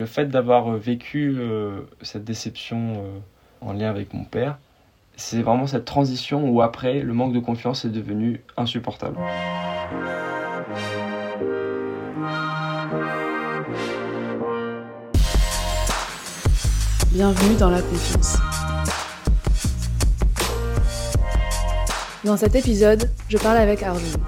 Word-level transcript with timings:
Le 0.00 0.06
fait 0.06 0.30
d'avoir 0.30 0.70
vécu 0.78 1.36
cette 2.00 2.24
déception 2.24 3.04
en 3.60 3.74
lien 3.74 3.90
avec 3.90 4.14
mon 4.14 4.24
père, 4.24 4.56
c'est 5.14 5.42
vraiment 5.42 5.66
cette 5.66 5.84
transition 5.84 6.48
où 6.48 6.62
après, 6.62 7.00
le 7.00 7.12
manque 7.12 7.34
de 7.34 7.38
confiance 7.38 7.84
est 7.84 7.90
devenu 7.90 8.40
insupportable. 8.56 9.18
Bienvenue 17.12 17.56
dans 17.58 17.68
la 17.68 17.82
confiance. 17.82 18.38
Dans 22.24 22.38
cet 22.38 22.54
épisode, 22.54 23.10
je 23.28 23.36
parle 23.36 23.58
avec 23.58 23.82
Arjun. 23.82 24.18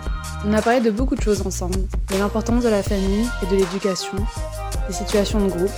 On 0.44 0.52
a 0.52 0.60
parlé 0.60 0.80
de 0.80 0.90
beaucoup 0.90 1.14
de 1.14 1.22
choses 1.22 1.46
ensemble, 1.46 1.78
de 2.12 2.18
l'importance 2.18 2.62
de 2.62 2.68
la 2.68 2.82
famille 2.82 3.26
et 3.42 3.46
de 3.46 3.56
l'éducation, 3.56 4.18
des 4.92 4.98
situations 4.98 5.42
de 5.46 5.50
groupe, 5.50 5.70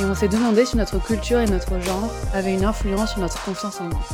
et 0.00 0.04
on 0.04 0.14
s'est 0.16 0.26
demandé 0.26 0.64
si 0.64 0.76
notre 0.76 0.98
culture 0.98 1.38
et 1.38 1.46
notre 1.46 1.78
genre 1.80 2.10
avaient 2.34 2.52
une 2.52 2.64
influence 2.64 3.12
sur 3.12 3.20
notre 3.20 3.40
confiance 3.44 3.80
en 3.80 3.84
nous. 3.84 4.06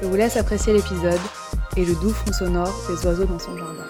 Je 0.00 0.06
vous 0.06 0.16
laisse 0.16 0.36
apprécier 0.36 0.72
l'épisode 0.72 1.20
et 1.76 1.84
le 1.84 1.94
doux 1.94 2.10
fond 2.10 2.32
sonore 2.32 2.74
des 2.88 3.06
oiseaux 3.06 3.24
dans 3.24 3.38
son 3.38 3.56
jardin. 3.56 3.84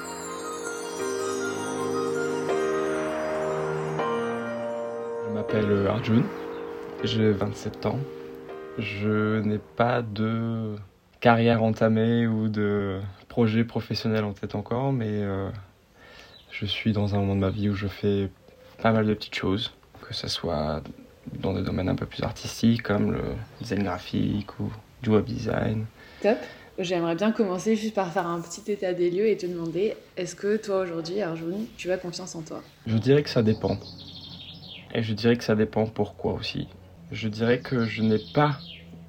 Je 5.26 5.34
m'appelle 5.34 5.86
Arjun, 5.86 6.23
j'ai 7.02 7.32
27 7.32 7.86
ans. 7.86 7.98
Je 8.78 9.40
n'ai 9.40 9.59
pas 9.59 10.02
de 10.02 10.76
carrière 11.20 11.62
entamée 11.62 12.26
ou 12.26 12.48
de 12.48 13.00
projet 13.28 13.64
professionnel 13.64 14.24
en 14.24 14.34
tête 14.34 14.54
encore, 14.54 14.92
mais 14.92 15.09
euh, 15.09 15.48
je 16.50 16.66
suis 16.66 16.92
dans 16.92 17.14
un 17.14 17.20
moment 17.20 17.36
de 17.36 17.40
ma 17.40 17.50
vie 17.50 17.70
où 17.70 17.74
je 17.74 17.86
fais 17.86 18.28
pas 18.82 18.92
mal 18.92 19.06
de 19.06 19.14
petites 19.14 19.34
choses, 19.34 19.72
que 20.06 20.14
ce 20.14 20.28
soit 20.28 20.82
dans 21.40 21.54
des 21.54 21.62
domaines 21.62 21.88
un 21.88 21.94
peu 21.94 22.06
plus 22.06 22.22
artistiques 22.22 22.82
comme 22.82 23.12
le 23.12 23.22
design 23.60 23.82
graphique 23.82 24.59
ou 24.60 24.70
du 25.02 25.10
web 25.10 25.24
design. 25.24 25.87
Top. 26.23 26.38
J'aimerais 26.78 27.14
bien 27.14 27.32
commencer 27.32 27.74
juste 27.74 27.95
par 27.95 28.12
faire 28.12 28.26
un 28.26 28.38
petit 28.40 28.70
état 28.70 28.92
des 28.92 29.10
lieux 29.10 29.28
et 29.28 29.36
te 29.38 29.46
demander 29.46 29.96
est-ce 30.18 30.36
que 30.36 30.59
toi 30.59 30.80
aujourd'hui, 30.80 31.23
Arjun, 31.23 31.60
tu 31.78 31.90
as 31.90 31.96
confiance 31.96 32.34
en 32.34 32.42
toi? 32.42 32.62
Je 32.86 32.98
dirais 32.98 33.23
que 33.23 33.30
ça 33.30 33.42
dépend. 33.42 33.78
Et 34.95 35.02
je 35.02 35.14
dirais 35.14 35.36
que 35.36 35.45
ça 35.45 35.54
dépend 35.54 35.86
pourquoi 35.86 36.34
aussi. 36.34 36.68
Je 37.12 37.29
dirais 37.29 37.60
que 37.60 37.86
je 37.86 38.02
n'ai 38.02 38.20
pas 38.34 38.58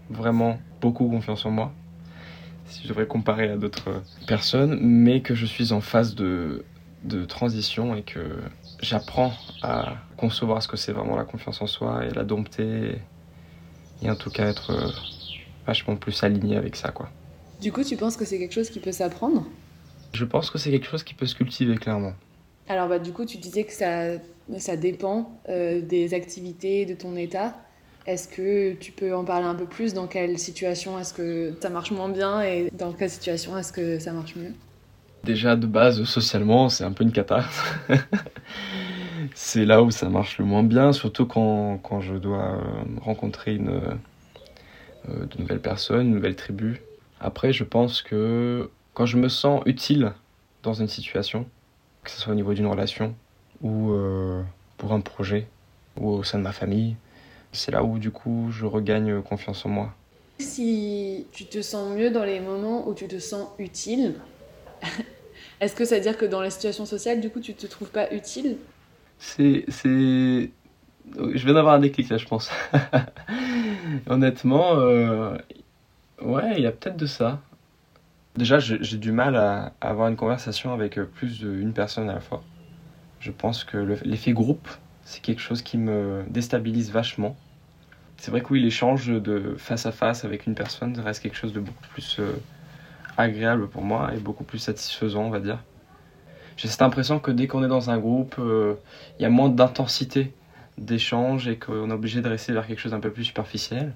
vraiment 0.10 0.60
beaucoup 0.80 1.10
confiance 1.10 1.46
en 1.46 1.52
moi, 1.52 1.74
si 2.68 2.84
je 2.84 2.88
devrais 2.88 3.08
comparer 3.08 3.50
à 3.50 3.58
d'autres 3.58 4.02
personnes, 4.28 4.80
mais 4.82 5.22
que 5.22 5.36
je 5.36 5.46
suis 5.46 5.74
en 5.74 5.82
phase 5.82 6.16
de, 6.16 6.64
de 7.04 7.26
transition 7.26 7.96
et 7.96 8.04
que 8.04 8.40
j'apprends 8.82 9.34
à 9.62 9.96
concevoir 10.18 10.62
ce 10.62 10.68
que 10.68 10.78
c'est 10.78 10.92
vraiment 10.92 11.16
la 11.16 11.24
confiance 11.26 11.62
en 11.62 11.68
soi 11.68 12.06
et 12.06 12.10
la 12.12 12.24
dompter 12.24 13.02
et 14.02 14.10
en 14.10 14.16
tout 14.16 14.30
cas 14.30 14.48
être 14.48 14.94
vachement 15.66 15.96
plus 15.96 16.24
aligné 16.24 16.56
avec 16.56 16.76
ça 16.76 16.92
quoi. 16.92 17.10
Du 17.62 17.72
coup, 17.72 17.84
tu 17.84 17.98
penses 17.98 18.18
que 18.18 18.26
c'est 18.26 18.38
quelque 18.38 18.54
chose 18.54 18.70
qui 18.70 18.80
peut 18.80 18.92
s'apprendre? 18.92 19.46
Je 20.14 20.26
pense 20.26 20.52
que 20.52 20.58
c'est 20.58 20.70
quelque 20.70 20.88
chose 20.88 21.04
qui 21.04 21.16
peut 21.16 21.26
se 21.26 21.36
cultiver 21.36 21.76
clairement. 21.76 22.14
Alors 22.70 22.88
bah 22.88 23.00
du 23.00 23.12
coup, 23.12 23.26
tu 23.26 23.38
disais 23.38 23.64
que 23.64 23.74
ça, 23.74 24.20
ça 24.58 24.78
dépend 24.78 25.40
euh, 25.50 25.82
des 25.82 26.14
activités, 26.14 26.86
de 26.86 26.94
ton 26.94 27.16
état. 27.16 27.56
Est-ce 28.06 28.28
que 28.28 28.74
tu 28.74 28.92
peux 28.92 29.14
en 29.16 29.26
parler 29.26 29.48
un 29.48 29.56
peu 29.56 29.66
plus? 29.66 29.94
Dans 29.94 30.08
quelle 30.08 30.38
situation 30.38 30.98
est-ce 31.00 31.14
que 31.14 31.56
ça 31.60 31.70
marche 31.70 31.92
moins 31.92 32.10
bien 32.10 32.42
et 32.42 32.70
dans 32.72 32.94
quelle 32.94 33.10
situation 33.10 33.58
est-ce 33.58 33.74
que 33.74 34.00
ça 34.00 34.14
marche 34.14 34.36
mieux? 34.36 34.54
Déjà 35.24 35.56
de 35.56 35.66
base, 35.68 36.04
socialement, 36.04 36.70
c'est 36.70 36.84
un 36.84 36.92
peu 36.92 37.04
une 37.04 37.12
cata. 37.12 37.44
c'est 39.36 39.66
là 39.66 39.82
où 39.82 39.92
ça 39.92 40.10
marche 40.10 40.38
le 40.38 40.46
moins 40.46 40.64
bien, 40.64 40.94
surtout 40.94 41.26
quand, 41.26 41.78
quand 41.78 42.02
je 42.02 42.16
dois 42.16 42.56
euh, 42.56 42.62
rencontrer 43.02 43.56
une, 43.56 43.70
euh, 45.10 45.26
de 45.26 45.40
nouvelles 45.40 45.62
personnes, 45.62 46.08
une 46.08 46.16
nouvelle 46.16 46.36
tribu. 46.36 46.82
Après, 47.20 47.54
je 47.54 47.64
pense 47.64 48.02
que 48.02 48.70
quand 48.94 49.06
je 49.06 49.18
me 49.18 49.30
sens 49.30 49.62
utile 49.66 50.14
dans 50.64 50.74
une 50.74 50.88
situation, 50.88 51.46
que 52.04 52.12
ce 52.12 52.20
soit 52.20 52.34
au 52.34 52.36
niveau 52.36 52.54
d'une 52.54 52.68
relation 52.68 53.16
ou 53.62 53.92
euh, 53.92 54.42
pour 54.78 54.94
un 54.94 55.02
projet 55.02 55.48
ou 55.98 56.10
au 56.10 56.24
sein 56.24 56.38
de 56.38 56.44
ma 56.44 56.52
famille, 56.52 56.96
c'est 57.52 57.72
là 57.72 57.84
où 57.84 57.98
du 57.98 58.12
coup 58.12 58.50
je 58.52 58.66
regagne 58.66 59.22
confiance 59.22 59.66
en 59.66 59.70
moi. 59.70 59.94
Si 60.40 61.26
tu 61.32 61.46
te 61.46 61.62
sens 61.62 61.96
mieux 61.96 62.12
dans 62.12 62.24
les 62.24 62.40
moments 62.40 62.88
où 62.88 62.94
tu 62.94 63.08
te 63.08 63.18
sens 63.18 63.48
utile, 63.58 64.16
est-ce 65.60 65.76
que 65.76 65.86
ça 65.86 65.96
veut 65.96 66.02
dire 66.02 66.18
que 66.18 66.26
dans 66.26 66.42
les 66.42 66.52
situations 66.52 66.86
sociales, 66.86 67.22
du 67.22 67.30
coup, 67.30 67.40
tu 67.40 67.56
te 67.56 67.66
trouves 67.66 67.90
pas 67.90 68.14
utile? 68.14 68.58
C'est. 69.20 69.66
Je 69.74 70.50
viens 71.16 71.54
d'avoir 71.54 71.76
un 71.76 71.80
déclic 71.80 72.10
là, 72.10 72.18
je 72.18 72.26
pense. 72.26 72.52
Honnêtement, 74.08 74.76
euh, 74.76 75.38
ouais, 76.22 76.54
il 76.58 76.64
y 76.64 76.68
a 76.68 76.72
peut-être 76.72 76.98
de 76.98 77.06
ça. 77.06 77.42
Déjà, 78.36 78.60
j'ai 78.60 78.98
du 78.98 79.12
mal 79.12 79.36
à, 79.36 79.74
avoir 79.82 80.10
une 80.10 80.16
conversation 80.16 80.74
avec 80.74 81.00
plus 81.02 81.40
d'une 81.40 81.74
personne 81.74 82.10
à 82.10 82.14
la 82.14 82.20
fois. 82.20 82.44
Je 83.20 83.32
pense 83.32 83.64
que 83.64 83.78
l'effet 84.06 84.34
groupe, 84.34 84.70
c'est 85.04 85.22
quelque 85.22 85.42
chose 85.42 85.62
qui 85.62 85.78
me 85.78 86.24
déstabilise 86.30 86.92
vachement. 86.92 87.36
C'est 88.18 88.32
vrai 88.32 88.42
que 88.42 88.52
oui, 88.52 88.62
l'échange 88.62 89.08
de 89.08 89.56
face 89.58 89.86
à 89.86 89.92
face 89.92 90.26
avec 90.26 90.48
une 90.48 90.56
personne 90.56 91.00
reste 91.00 91.24
quelque 91.24 91.38
chose 91.38 91.54
de 91.54 91.60
beaucoup 91.60 91.88
plus 91.94 92.18
euh, 92.20 92.34
agréable 93.16 93.68
pour 93.70 93.84
moi 93.84 94.12
et 94.14 94.20
beaucoup 94.20 94.44
plus 94.44 94.60
satisfaisant, 94.60 95.24
on 95.24 95.30
va 95.30 95.40
dire. 95.40 95.64
J'ai 96.58 96.68
cette 96.68 96.82
impression 96.82 97.20
que 97.20 97.32
dès 97.32 97.48
qu'on 97.48 97.64
est 97.64 97.68
dans 97.68 97.92
un 97.92 98.00
groupe, 98.00 98.36
euh, 98.40 98.76
il 99.20 99.24
y 99.24 99.26
a 99.26 99.30
moins 99.30 99.50
d'intensité 99.50 100.34
d'échange 100.78 101.48
et 101.48 101.58
qu'on 101.58 101.90
est 101.90 101.94
obligé 101.94 102.22
de 102.22 102.28
rester 102.28 102.52
vers 102.52 102.68
quelque 102.68 102.80
chose 102.80 102.92
d'un 102.92 103.00
peu 103.00 103.12
plus 103.12 103.26
superficiel. 103.26 103.94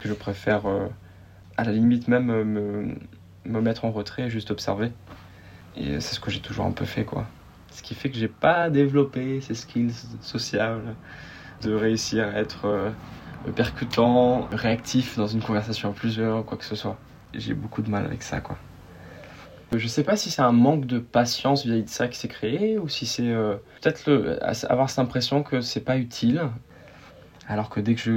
Que 0.00 0.08
je 0.08 0.14
préfère, 0.14 0.66
euh, 0.66 0.88
à 1.56 1.64
la 1.64 1.72
limite 1.72 2.08
même, 2.08 2.26
me, 2.26 2.96
me 3.44 3.60
mettre 3.60 3.84
en 3.84 3.92
retrait 3.92 4.24
et 4.24 4.30
juste 4.30 4.50
observer. 4.50 4.90
Et 5.76 6.00
c'est 6.00 6.14
ce 6.14 6.20
que 6.20 6.30
j'ai 6.30 6.40
toujours 6.40 6.66
un 6.66 6.72
peu 6.72 6.84
fait, 6.84 7.04
quoi. 7.04 7.26
Ce 7.70 7.82
qui 7.82 7.94
fait 7.94 8.10
que 8.10 8.18
j'ai 8.18 8.28
pas 8.28 8.68
développé 8.68 9.40
ces 9.40 9.54
skills 9.54 9.94
sociables 10.20 10.94
de 11.62 11.72
réussir 11.72 12.26
à 12.26 12.32
être 12.32 12.66
euh, 12.66 12.90
percutant, 13.54 14.48
réactif 14.50 15.16
dans 15.16 15.28
une 15.28 15.40
conversation 15.40 15.90
à 15.90 15.92
plusieurs, 15.92 16.44
quoi 16.44 16.58
que 16.58 16.64
ce 16.64 16.74
soit. 16.74 16.98
J'ai 17.32 17.54
beaucoup 17.54 17.80
de 17.82 17.90
mal 17.90 18.04
avec 18.04 18.22
ça, 18.22 18.40
quoi. 18.40 18.58
Je 19.74 19.88
sais 19.88 20.04
pas 20.04 20.16
si 20.16 20.30
c'est 20.30 20.42
un 20.42 20.52
manque 20.52 20.86
de 20.86 20.98
patience 20.98 21.64
vis-à-vis 21.64 21.84
de 21.84 21.88
ça 21.88 22.08
qui 22.08 22.18
s'est 22.18 22.28
créé 22.28 22.78
ou 22.78 22.88
si 22.88 23.06
c'est 23.06 23.30
euh, 23.30 23.56
peut-être 23.80 24.38
avoir 24.68 24.90
cette 24.90 24.98
impression 24.98 25.42
que 25.42 25.60
c'est 25.60 25.80
pas 25.80 25.96
utile. 25.96 26.42
Alors 27.48 27.70
que 27.70 27.80
dès 27.80 27.94
que 27.94 28.00
je 28.00 28.12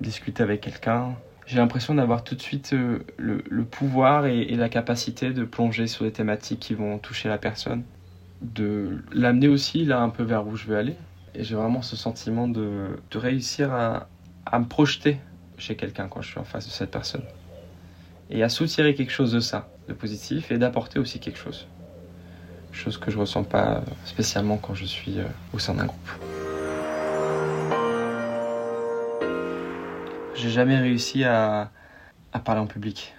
discute 0.00 0.40
avec 0.40 0.60
quelqu'un, 0.60 1.14
j'ai 1.46 1.56
l'impression 1.56 1.94
d'avoir 1.94 2.22
tout 2.22 2.36
de 2.36 2.40
suite 2.40 2.72
euh, 2.74 3.00
le, 3.16 3.64
pouvoir 3.64 4.26
et, 4.26 4.54
la 4.54 4.68
capacité 4.68 5.32
de 5.32 5.44
plonger 5.44 5.88
sur 5.88 6.04
des 6.04 6.12
thématiques 6.12 6.60
qui 6.60 6.74
vont 6.74 6.98
toucher 6.98 7.28
la 7.28 7.38
personne 7.38 7.82
de 8.40 9.02
l'amener 9.12 9.48
aussi 9.48 9.84
là 9.84 10.00
un 10.00 10.10
peu 10.10 10.22
vers 10.22 10.46
où 10.46 10.54
je 10.54 10.66
veux 10.66 10.76
aller. 10.76 10.94
Et 11.34 11.42
j'ai 11.42 11.56
vraiment 11.56 11.82
ce 11.82 11.96
sentiment 11.96 12.46
de, 12.46 12.98
réussir 13.14 13.72
à, 13.72 14.06
me 14.58 14.64
projeter 14.64 15.18
chez 15.58 15.76
quelqu'un 15.76 16.08
quand 16.08 16.22
je 16.22 16.30
suis 16.30 16.38
en 16.38 16.44
face 16.44 16.66
de 16.66 16.70
cette 16.70 16.90
personne. 16.90 17.22
Et 18.30 18.42
à 18.42 18.48
soutirer 18.48 18.94
quelque 18.94 19.12
chose 19.12 19.32
de 19.32 19.40
ça, 19.40 19.68
de 19.88 19.92
positif, 19.92 20.50
et 20.50 20.58
d'apporter 20.58 20.98
aussi 20.98 21.18
quelque 21.18 21.38
chose. 21.38 21.66
Chose 22.72 22.96
que 22.98 23.10
je 23.10 23.18
ressens 23.18 23.42
pas 23.42 23.82
spécialement 24.04 24.56
quand 24.56 24.74
je 24.74 24.84
suis 24.84 25.18
euh, 25.18 25.24
au 25.52 25.58
sein 25.58 25.74
d'un 25.74 25.86
groupe. 25.86 26.10
J'ai 30.40 30.48
jamais 30.48 30.78
réussi 30.78 31.24
à, 31.24 31.70
parler 32.44 32.62
en 32.62 32.66
public. 32.66 33.12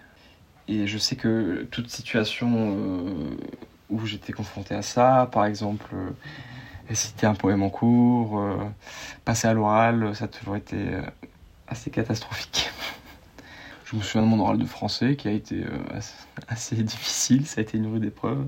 Et 0.68 0.88
je 0.88 0.98
sais 0.98 1.16
que 1.16 1.68
toute 1.70 1.88
situation 1.90 2.50
euh, 2.52 3.38
où 3.92 4.08
j'étais 4.08 4.34
confronté 4.34 4.74
à 4.74 4.82
ça, 4.82 5.30
par 5.32 5.46
exemple 5.46 5.86
euh, 5.94 6.10
réciter 6.90 7.28
un 7.28 7.36
poème 7.36 7.62
en 7.62 7.70
cours, 7.70 8.40
euh, 8.40 8.58
passer 9.24 9.48
à 9.48 9.54
l'oral, 9.54 10.16
ça 10.16 10.26
a 10.26 10.28
toujours 10.30 10.56
été 10.56 10.98
assez 11.68 11.92
catastrophique. 11.92 12.72
Je 13.92 13.98
me 13.98 14.02
souviens 14.02 14.22
de 14.22 14.28
mon 14.28 14.40
oral 14.40 14.58
de 14.58 14.66
français 14.66 15.16
qui 15.16 15.28
a 15.28 15.32
été 15.32 15.64
assez, 16.48 16.76
difficile, 16.76 17.46
ça 17.46 17.60
a 17.60 17.64
été 17.64 17.78
une 17.78 17.88
rude 17.88 18.06
épreuve. 18.06 18.48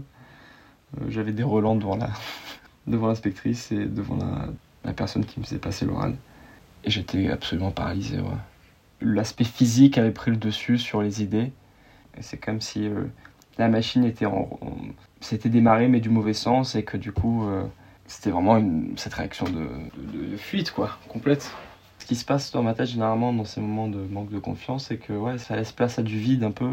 J'avais 1.09 1.31
des 1.31 1.43
relents 1.43 1.75
devant 1.75 1.97
la 1.97 2.09
devant 2.87 3.07
l'inspectrice 3.07 3.71
et 3.71 3.85
devant 3.85 4.17
la, 4.83 4.93
personne 4.93 5.25
qui 5.25 5.39
me 5.39 5.45
faisait 5.45 5.57
passer 5.57 5.85
l'oral. 5.85 6.15
Et 6.83 6.91
j'étais 6.91 7.29
absolument 7.29 7.71
paralysé. 7.71 8.17
L'aspect 9.01 9.45
physique 9.45 9.97
avait 9.97 10.11
pris 10.11 10.31
le 10.31 10.37
dessus 10.37 10.77
sur 10.77 11.01
les 11.01 11.23
idées. 11.23 11.51
C'est 12.19 12.37
comme 12.37 12.59
si 12.59 12.89
la 13.57 13.69
machine 13.69 14.03
était 14.03 14.25
en, 14.25 14.59
s'était 15.21 15.49
démarré 15.49 15.87
mais 15.87 15.99
du 15.99 16.09
mauvais 16.09 16.33
sens 16.33 16.75
et 16.75 16.83
que 16.83 16.97
du 16.97 17.11
coup 17.11 17.47
euh, 17.47 17.63
c'était 18.07 18.29
vraiment 18.29 18.61
cette 18.95 19.13
réaction 19.13 19.45
de, 19.45 19.67
de, 20.31 20.37
fuite 20.37 20.71
quoi, 20.71 20.97
complète. 21.07 21.51
Ce 22.03 22.05
qui 22.05 22.17
se 22.17 22.25
passe 22.25 22.51
dans 22.51 22.63
ma 22.63 22.73
tête 22.73 22.87
généralement 22.87 23.31
dans 23.31 23.45
ces 23.45 23.61
moments 23.61 23.87
de 23.87 23.97
manque 23.97 24.29
de 24.29 24.37
confiance, 24.37 24.87
c'est 24.87 24.97
que 24.97 25.13
ouais, 25.13 25.37
ça 25.37 25.55
laisse 25.55 25.71
place 25.71 25.99
à 25.99 26.03
du 26.03 26.19
vide 26.19 26.43
un 26.43 26.51
peu, 26.51 26.69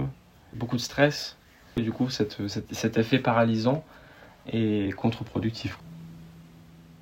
beaucoup 0.55 0.75
de 0.75 0.81
stress. 0.81 1.37
Et 1.77 1.83
du 1.83 1.93
coup, 1.93 2.11
cette, 2.11 2.37
cet 2.49 2.99
effet 2.99 3.21
paralysant 3.21 3.85
est 4.53 4.93
contre-productif. 4.97 5.79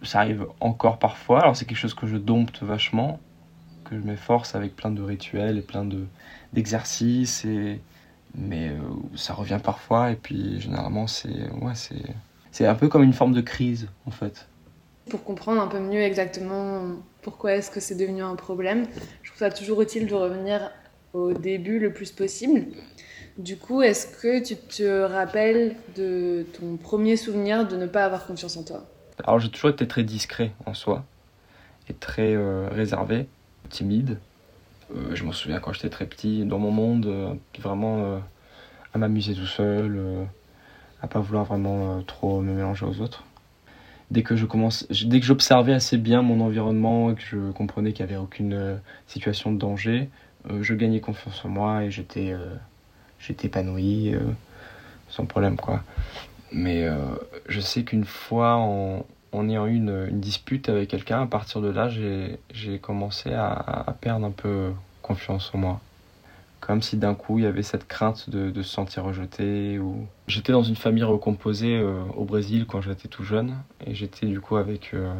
Ça 0.02 0.20
arrive 0.20 0.46
encore 0.60 0.98
parfois. 0.98 1.40
Alors 1.40 1.56
c'est 1.56 1.64
quelque 1.64 1.78
chose 1.78 1.94
que 1.94 2.06
je 2.06 2.18
dompte 2.18 2.62
vachement, 2.62 3.18
que 3.84 3.96
je 3.96 4.02
m'efforce 4.04 4.54
avec 4.54 4.76
plein 4.76 4.90
de 4.90 5.00
rituels 5.00 5.56
et 5.56 5.62
plein 5.62 5.86
de 5.86 6.04
d'exercices 6.52 7.46
et 7.46 7.80
mais 8.34 8.68
euh, 8.68 8.78
ça 9.16 9.32
revient 9.32 9.60
parfois 9.64 10.10
et 10.10 10.16
puis 10.16 10.60
généralement 10.60 11.06
c'est 11.06 11.50
ouais, 11.62 12.66
un 12.66 12.74
peu 12.74 12.88
comme 12.88 13.04
une 13.04 13.14
forme 13.14 13.32
de 13.32 13.40
crise 13.40 13.88
en 14.04 14.10
fait. 14.10 14.48
Pour 15.08 15.24
comprendre 15.24 15.60
un 15.60 15.68
peu 15.68 15.80
mieux 15.80 16.02
exactement 16.02 16.82
pourquoi 17.22 17.54
est-ce 17.54 17.70
que 17.70 17.80
c'est 17.80 17.94
devenu 17.94 18.22
un 18.22 18.36
problème, 18.36 18.86
je 19.22 19.30
trouve 19.30 19.38
ça 19.38 19.50
toujours 19.50 19.82
utile 19.82 20.06
de 20.06 20.14
revenir 20.14 20.70
au 21.12 21.32
début 21.32 21.78
le 21.78 21.92
plus 21.92 22.12
possible. 22.12 22.66
Du 23.38 23.56
coup, 23.56 23.82
est-ce 23.82 24.20
que 24.20 24.44
tu 24.44 24.56
te 24.56 25.02
rappelles 25.02 25.76
de 25.96 26.44
ton 26.58 26.76
premier 26.76 27.16
souvenir 27.16 27.66
de 27.66 27.76
ne 27.76 27.86
pas 27.86 28.04
avoir 28.04 28.26
confiance 28.26 28.56
en 28.56 28.64
toi? 28.64 28.84
Alors 29.24 29.40
j'ai 29.40 29.50
toujours 29.50 29.70
été 29.70 29.86
très 29.86 30.04
discret 30.04 30.52
en 30.66 30.74
soi 30.74 31.04
et 31.88 31.94
très 31.94 32.34
euh, 32.34 32.68
réservé, 32.70 33.26
timide. 33.70 34.18
Euh, 34.94 35.14
je 35.14 35.24
me 35.24 35.32
souviens 35.32 35.60
quand 35.60 35.72
j'étais 35.72 35.90
très 35.90 36.06
petit, 36.06 36.44
dans 36.44 36.58
mon 36.58 36.70
monde, 36.70 37.06
euh, 37.06 37.34
vraiment 37.58 38.20
à 38.94 38.98
m'amuser 38.98 39.34
tout 39.34 39.46
seul, 39.46 40.00
à 41.02 41.08
pas 41.08 41.20
vouloir 41.20 41.44
vraiment 41.44 42.02
trop 42.02 42.40
me 42.40 42.52
mélanger 42.52 42.86
aux 42.86 43.00
autres. 43.00 43.24
Dès 44.10 44.22
que 44.22 44.36
je 44.36 44.46
commence, 44.46 44.86
dès 44.90 45.20
que 45.20 45.26
j'observais 45.26 45.74
assez 45.74 45.98
bien 45.98 46.22
mon 46.22 46.40
environnement 46.40 47.10
et 47.10 47.14
que 47.14 47.20
je 47.20 47.50
comprenais 47.52 47.92
qu'il 47.92 48.06
n'y 48.06 48.12
avait 48.12 48.20
aucune 48.20 48.78
situation 49.06 49.52
de 49.52 49.58
danger, 49.58 50.08
je 50.60 50.74
gagnais 50.74 51.00
confiance 51.00 51.44
en 51.44 51.50
moi 51.50 51.84
et 51.84 51.90
j'étais 51.90 52.34
j'étais 53.20 53.48
épanoui 53.48 54.14
sans 55.10 55.26
problème 55.26 55.56
quoi. 55.56 55.82
Mais 56.52 56.88
je 57.48 57.60
sais 57.60 57.82
qu'une 57.82 58.06
fois 58.06 58.54
en, 58.54 59.04
ayant 59.34 59.66
eu 59.66 59.74
une, 59.74 60.08
dispute 60.20 60.70
avec 60.70 60.88
quelqu'un, 60.88 61.20
à 61.22 61.26
partir 61.26 61.60
de 61.60 61.68
là, 61.68 61.90
j'ai 61.90 62.78
commencé 62.78 63.34
à, 63.34 63.52
à, 63.52 63.92
perdre 63.92 64.24
un 64.24 64.30
peu 64.30 64.72
confiance 65.02 65.50
en 65.54 65.58
moi. 65.58 65.80
Comme 66.68 66.82
si 66.82 66.98
d'un 66.98 67.14
coup 67.14 67.38
il 67.38 67.44
y 67.44 67.46
avait 67.46 67.62
cette 67.62 67.88
crainte 67.88 68.28
de, 68.28 68.62
se 68.62 68.68
sentir 68.68 69.04
rejeté. 69.04 69.80
J'étais 70.26 70.52
dans 70.52 70.62
une 70.62 70.76
famille 70.76 71.02
recomposée 71.02 71.78
euh, 71.78 72.02
au 72.14 72.26
Brésil 72.26 72.66
quand 72.68 72.82
j'étais 72.82 73.08
tout 73.08 73.24
jeune. 73.24 73.56
Et 73.86 73.94
j'étais 73.94 74.26
du 74.26 74.38
coup 74.38 74.56
avec 74.56 74.92
euh, 74.92 75.10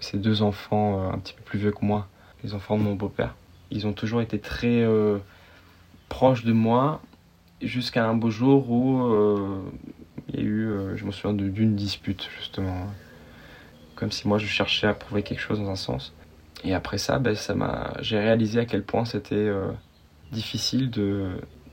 ces 0.00 0.18
deux 0.18 0.42
enfants 0.42 0.98
euh, 0.98 1.12
un 1.12 1.18
petit 1.20 1.32
peu 1.34 1.42
plus 1.44 1.60
vieux 1.60 1.70
que 1.70 1.84
moi, 1.84 2.08
les 2.42 2.54
enfants 2.54 2.76
de 2.76 2.82
mon 2.82 2.96
beau-père. 2.96 3.36
Ils 3.70 3.86
ont 3.86 3.92
toujours 3.92 4.20
été 4.20 4.40
très 4.40 4.84
proches 6.08 6.44
de 6.44 6.52
moi 6.52 7.00
jusqu'à 7.62 8.04
un 8.04 8.14
beau 8.14 8.30
jour 8.30 8.68
où 8.68 9.14
il 10.26 10.34
y 10.34 10.38
a 10.38 10.42
eu, 10.42 10.72
je 10.96 11.04
me 11.04 11.12
souviens 11.12 11.34
d'une 11.34 11.76
dispute 11.76 12.28
justement 12.36 12.88
comme 13.94 14.10
si 14.10 14.26
moi 14.26 14.38
je 14.38 14.46
cherchais 14.46 14.88
à 14.88 14.94
prouver 14.94 15.22
quelque 15.22 15.38
chose 15.38 15.60
dans 15.60 15.70
un 15.70 15.76
sens. 15.76 16.12
Et 16.64 16.74
après 16.74 16.98
ça, 16.98 17.20
ben, 17.20 17.34
j'ai 18.00 18.18
réalisé 18.18 18.58
à 18.58 18.64
quel 18.64 18.82
point 18.82 19.04
c'était 19.04 19.48
difficile 20.32 20.90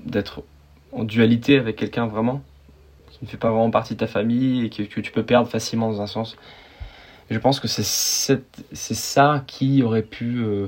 d'être 0.06 0.44
en 0.92 1.04
dualité 1.04 1.58
avec 1.58 1.76
quelqu'un 1.76 2.08
vraiment 2.08 2.42
qui 3.12 3.26
ne 3.26 3.30
fait 3.30 3.38
pas 3.38 3.50
vraiment 3.50 3.72
partie 3.72 3.94
de 3.94 4.00
ta 4.00 4.08
famille 4.08 4.66
et 4.66 4.70
que, 4.70 4.84
que 4.84 5.02
tu 5.02 5.12
peux 5.12 5.24
perdre 5.24 5.50
facilement 5.50 5.92
dans 5.92 6.02
un 6.02 6.08
sens. 6.08 6.38
Je 7.30 7.40
pense 7.40 7.60
que 7.60 7.68
c'est 7.68 7.84
ça 8.74 9.44
qui 9.48 9.84
aurait 9.84 10.04
pu 10.04 10.38
euh, 10.38 10.68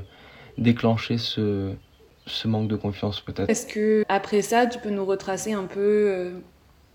déclencher 0.58 1.18
ce, 1.18 1.72
ce 2.26 2.48
manque 2.48 2.68
de 2.68 2.76
confiance 2.76 3.22
peut-être. 3.22 3.50
Est-ce 3.50 3.68
que 3.68 4.04
après 4.10 4.42
ça, 4.42 4.66
tu 4.66 4.80
peux 4.80 4.90
nous 4.90 5.06
retracer 5.06 5.54
un 5.54 5.66
peu 5.66 5.80
euh, 5.80 6.32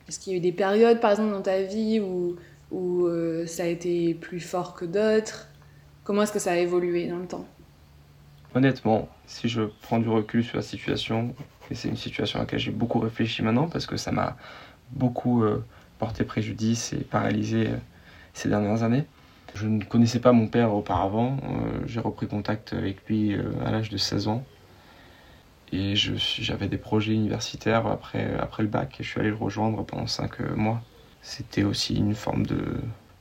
Est-ce 0.09 0.19
qu'il 0.19 0.33
y 0.33 0.37
a 0.37 0.39
eu 0.39 0.43
des 0.43 0.53
périodes, 0.53 1.01
par 1.01 1.13
exemple, 1.13 1.33
dans 1.33 1.43
ta 1.43 1.63
vie 1.63 2.01
où 2.01 2.37
où 2.71 3.07
euh, 3.07 3.47
ça 3.47 3.63
a 3.63 3.67
été 3.67 4.15
plus 4.15 4.41
fort 4.41 4.75
que 4.75 4.85
d'autres? 4.85 5.49
Comment 6.03 6.23
est-ce 6.23 6.33
que 6.33 6.39
ça 6.39 6.53
a 6.53 6.57
évolué 6.57 7.07
dans 7.07 7.19
le 7.19 7.27
temps? 7.27 7.47
Honnêtement, 8.55 9.09
si 9.27 9.49
je 9.49 9.63
prends 9.83 9.99
du 9.99 10.09
recul 10.09 10.45
sur 10.45 10.57
la 10.57 10.63
situation, 10.63 11.35
et 11.71 11.75
c'est 11.75 11.89
une 11.89 11.97
situation 11.97 12.39
à 12.39 12.43
laquelle 12.43 12.61
j'ai 12.61 12.71
beaucoup 12.71 13.01
réfléchi 13.01 13.43
maintenant 13.43 13.69
parce 13.69 13.87
que 13.87 13.97
ça 13.97 14.13
m'a 14.13 14.37
beaucoup 14.93 15.43
euh, 15.43 15.65
porté 15.99 16.23
préjudice 16.25 16.93
et 16.93 16.99
paralysé 16.99 17.69
euh, 17.69 17.77
ces 18.33 18.49
dernières 18.49 18.85
années. 18.85 19.05
Je 19.55 19.67
ne 19.67 19.83
connaissais 19.83 20.21
pas 20.21 20.33
mon 20.33 20.47
père 20.47 20.73
auparavant, 20.73 21.39
euh, 21.43 21.81
j'ai 21.87 22.01
repris 22.01 22.29
contact 22.29 22.73
avec 22.73 23.09
lui 23.09 23.37
à 23.65 23.71
l'âge 23.71 23.89
de 23.89 23.97
16 23.97 24.29
ans 24.29 24.45
et 25.73 25.95
j'avais 25.97 26.69
des 26.69 26.77
projets 26.77 27.15
universitaires 27.15 27.87
après, 27.87 28.35
après 28.39 28.63
le 28.63 28.69
bac 28.69 29.01
et 29.01 29.05
je 29.05 29.09
suis 29.09 29.21
allé 29.21 29.31
le 29.31 29.37
rejoindre 29.37 29.85
pendant 29.85 30.07
5 30.07 30.41
mois 30.57 30.83
c'était 31.23 31.65
aussi 31.65 31.97
une 31.97 32.15
forme 32.15 32.47
de, 32.47 32.63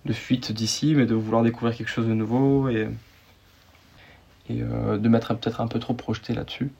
de 0.05 0.13
fuite 0.13 0.51
d'ici, 0.51 0.93
mais 0.95 1.05
de 1.05 1.15
vouloir 1.15 1.41
découvrir 1.41 1.75
quelque 1.75 1.87
chose 1.87 2.07
de 2.07 2.13
nouveau 2.13 2.67
et, 2.67 2.89
et 4.49 4.61
euh, 4.61 4.97
de 4.97 5.09
m'être 5.09 5.33
peut-être 5.35 5.61
un 5.61 5.67
peu 5.67 5.79
trop 5.79 5.93
projeté 5.93 6.33
là-dessus. 6.33 6.71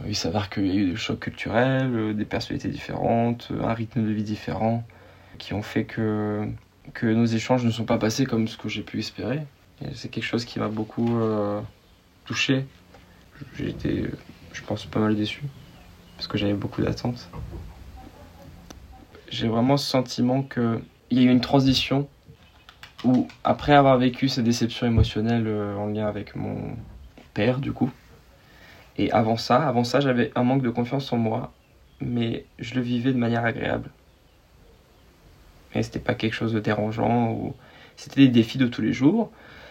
Euh, 0.00 0.04
il 0.08 0.16
s'avère 0.16 0.50
qu'il 0.50 0.66
y 0.66 0.70
a 0.70 0.74
eu 0.74 0.90
des 0.90 0.96
chocs 0.96 1.20
culturels, 1.20 1.94
euh, 1.94 2.14
des 2.14 2.24
personnalités 2.24 2.68
différentes, 2.68 3.50
un 3.62 3.74
rythme 3.74 4.02
de 4.02 4.12
vie 4.12 4.22
différent, 4.22 4.84
qui 5.38 5.54
ont 5.54 5.62
fait 5.62 5.84
que, 5.84 6.46
que 6.94 7.06
nos 7.06 7.26
échanges 7.26 7.64
ne 7.64 7.70
sont 7.70 7.84
pas 7.84 7.98
passés 7.98 8.26
comme 8.26 8.48
ce 8.48 8.56
que 8.56 8.68
j'ai 8.68 8.82
pu 8.82 8.98
espérer. 8.98 9.46
C'est 9.94 10.08
quelque 10.08 10.24
chose 10.24 10.44
qui 10.44 10.60
m'a 10.60 10.68
beaucoup 10.68 11.20
touché. 12.24 12.66
J'ai 13.56 13.70
été, 13.70 14.08
je 14.52 14.62
pense, 14.62 14.86
pas 14.86 15.00
mal 15.00 15.16
déçu, 15.16 15.42
parce 16.16 16.28
que 16.28 16.38
j'avais 16.38 16.54
beaucoup 16.54 16.82
d'attentes 16.82 17.28
j'ai 19.32 19.48
vraiment 19.48 19.76
ce 19.76 19.90
sentiment 19.90 20.42
qu'il 20.42 20.82
y 21.10 21.20
a 21.20 21.22
eu 21.22 21.30
une 21.30 21.40
transition 21.40 22.06
où, 23.04 23.26
après 23.44 23.72
avoir 23.72 23.98
vécu 23.98 24.28
ces 24.28 24.42
déceptions 24.42 24.86
émotionnelles 24.86 25.46
euh, 25.46 25.76
en 25.76 25.86
lien 25.86 26.06
avec 26.06 26.36
mon 26.36 26.76
père, 27.34 27.58
du 27.58 27.72
coup, 27.72 27.90
et 28.98 29.10
avant 29.10 29.36
ça, 29.36 29.66
avant 29.66 29.84
ça, 29.84 30.00
j'avais 30.00 30.30
un 30.34 30.42
manque 30.42 30.62
de 30.62 30.70
confiance 30.70 31.12
en 31.12 31.16
moi, 31.16 31.52
mais 32.00 32.44
je 32.58 32.74
le 32.74 32.82
vivais 32.82 33.12
de 33.12 33.18
manière 33.18 33.44
agréable. 33.44 33.90
Mais 35.74 35.82
c'était 35.82 35.98
pas 35.98 36.14
quelque 36.14 36.34
chose 36.34 36.52
de 36.52 36.60
dérangeant, 36.60 37.32
ou 37.32 37.54
c'était 37.96 38.22
des 38.22 38.28
défis 38.28 38.58
de 38.58 38.66
tous 38.66 38.82
les 38.82 38.92
jours. 38.92 39.30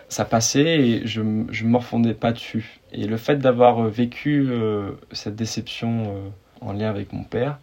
Ça 0.09 0.25
passait 0.25 0.79
et 0.79 1.07
je 1.07 1.21
ne 1.21 1.67
morfondais 1.69 2.13
pas 2.13 2.33
dessus. 2.33 2.81
Et 2.91 3.05
le 3.05 3.17
fait 3.17 3.37
d'avoir 3.37 3.83
vécu 3.83 4.47
euh, 4.49 4.91
cette 5.11 5.35
déception 5.35 6.03
euh, 6.07 6.29
en 6.59 6.73
lien 6.73 6.89
avec 6.89 7.13
mon 7.13 7.23
père, 7.23 7.59